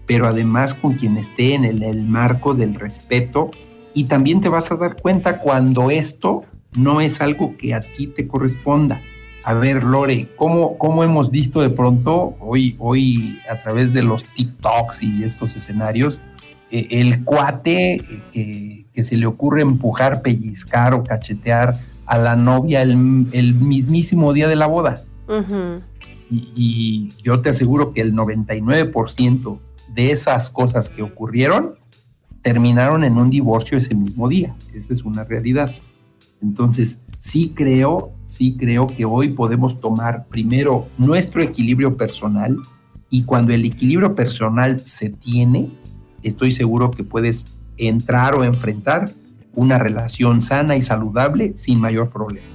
[0.06, 3.50] pero además con quien esté en el, marco del respeto
[3.92, 6.44] y también te vas a dar cuenta cuando esto
[6.76, 9.02] no es algo que a ti te corresponda.
[9.44, 14.24] A ver, Lore, ¿cómo, cómo hemos visto de pronto hoy, hoy a través de los
[14.24, 16.20] TikToks y estos escenarios,
[16.70, 18.00] eh, el cuate
[18.30, 24.46] que, que, se le ocurre empujar, pellizcar o cachetear a la novia el, mismísimo día
[24.46, 25.02] de la boda?
[26.32, 29.58] Y, yo te aseguro que el 99%
[29.94, 31.74] de esas cosas que ocurrieron
[32.42, 34.56] terminaron en un divorcio ese mismo día.
[34.72, 35.74] Esa es una realidad.
[36.40, 42.56] Entonces, sí creo, sí creo que hoy podemos tomar primero nuestro equilibrio personal
[43.10, 45.70] y cuando el equilibrio personal se tiene,
[46.22, 49.12] estoy seguro que puedes entrar o enfrentar
[49.54, 52.46] una relación sana y saludable sin mayor problema.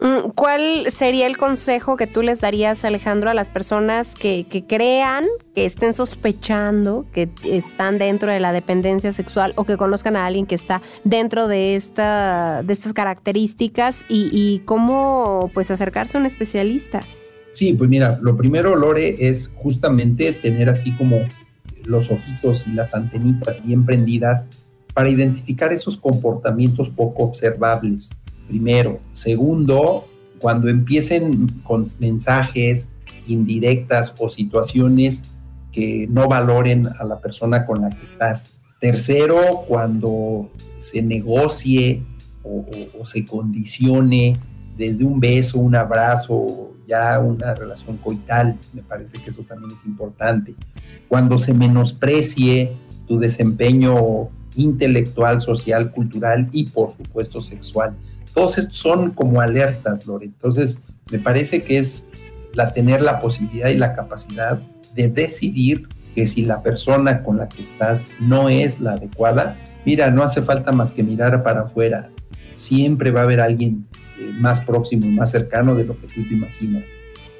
[0.00, 5.24] Mm, ¿Cuál sería el consejo que tú les darías, Alejandro, a las personas que, crean,
[5.54, 10.44] que estén sospechando que están dentro de la dependencia sexual o que conozcan a alguien
[10.44, 17.00] que está dentro de, esta, de estas características y, cómo pues acercarse a un especialista?
[17.52, 21.20] Sí, pues mira, lo primero, Lore, es justamente tener así como
[21.84, 24.46] los ojitos y las antenitas bien prendidas
[24.92, 28.10] para identificar esos comportamientos poco observables
[28.48, 29.00] primero.
[29.12, 30.06] Segundo,
[30.38, 32.88] cuando empiecen con mensajes
[33.26, 35.24] indirectas o situaciones
[35.72, 38.54] que no valoren a la persona con la que estás.
[38.80, 42.02] Tercero, cuando se negocie
[42.42, 42.64] o,
[43.04, 44.36] se condicione
[44.76, 49.84] desde un beso, un abrazo, ya una relación coital, me parece que eso también es
[49.84, 50.54] importante.
[51.08, 52.72] Cuando se menosprecie
[53.06, 57.94] tu desempeño intelectual, social, cultural y por supuesto sexual.
[58.36, 60.26] Todos estos son como alertas, Lore.
[60.26, 62.06] Entonces, me parece que es
[62.52, 64.60] la tener la posibilidad y la capacidad
[64.94, 69.56] de decidir que si la persona con la que estás no es la adecuada,
[69.86, 72.10] mira, no hace falta más que mirar para afuera.
[72.56, 73.86] Siempre va a haber alguien
[74.20, 76.84] eh, más próximo más cercano de lo que tú te imaginas.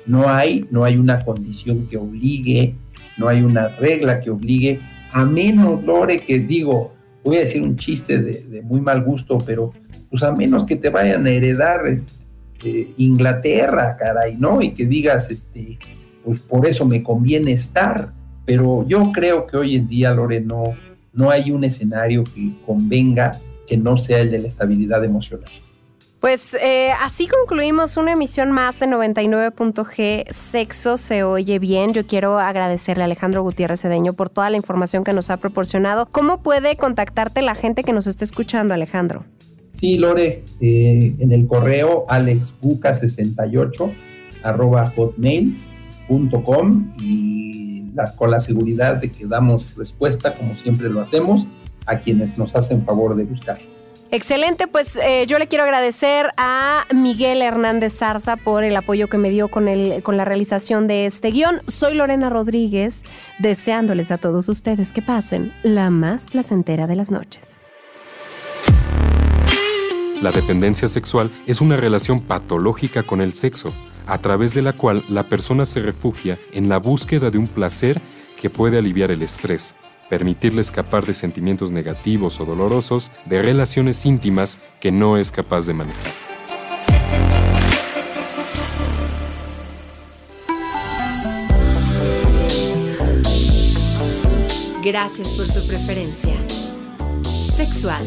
[0.07, 2.75] No hay, no hay una condición que obligue,
[3.19, 4.81] no hay una regla que obligue,
[5.13, 9.37] a menos, Lore, que digo, voy a decir un chiste de, de muy mal gusto,
[9.37, 9.75] pero
[10.11, 14.63] pues a menos que te vayan a heredar este, Inglaterra, caray, ¿no?
[14.63, 15.79] Y que digas, este,
[16.25, 18.13] pues por eso me conviene estar.
[18.45, 20.75] Pero yo creo que hoy en día, Lore, no,
[21.13, 25.51] no hay un escenario que convenga que no sea el de la estabilidad emocional.
[26.21, 31.93] Pues eh, así concluimos una emisión más de 99.g Sexo se oye bien.
[31.93, 36.07] Yo quiero agradecerle a Alejandro Gutiérrez Cedeño por toda la información que nos ha proporcionado.
[36.07, 39.25] ¿Cómo puede contactarte la gente que nos está escuchando, Alejandro?
[39.79, 43.93] Sí, Lore, eh, en el correo alexbuca68
[44.43, 47.67] arroba hotmail.com y
[48.17, 51.47] con la seguridad de que damos respuesta, como siempre lo hacemos,
[51.87, 53.59] a quienes nos hacen favor de buscar.
[54.13, 59.19] Excelente, pues eh, yo le quiero agradecer a Miguel Hernández Zarza por el apoyo que
[59.19, 61.61] me dio con, el, con la realización de este guion.
[61.67, 63.03] Soy Lorena Rodríguez,
[63.41, 67.59] deseándoles a todos ustedes que pasen la más placentera de las noches.
[70.23, 73.75] La dependencia sexual es una relación patológica con el sexo,
[74.07, 78.01] a través de la cual la persona se refugia en la búsqueda de un placer
[78.41, 79.77] que puede aliviar el estrés,
[80.09, 85.75] permitirle escapar de sentimientos negativos o dolorosos, de relaciones íntimas que no es capaz de
[85.75, 86.13] manejar.
[94.83, 96.37] Gracias por su preferencia.
[97.55, 98.07] Sexual.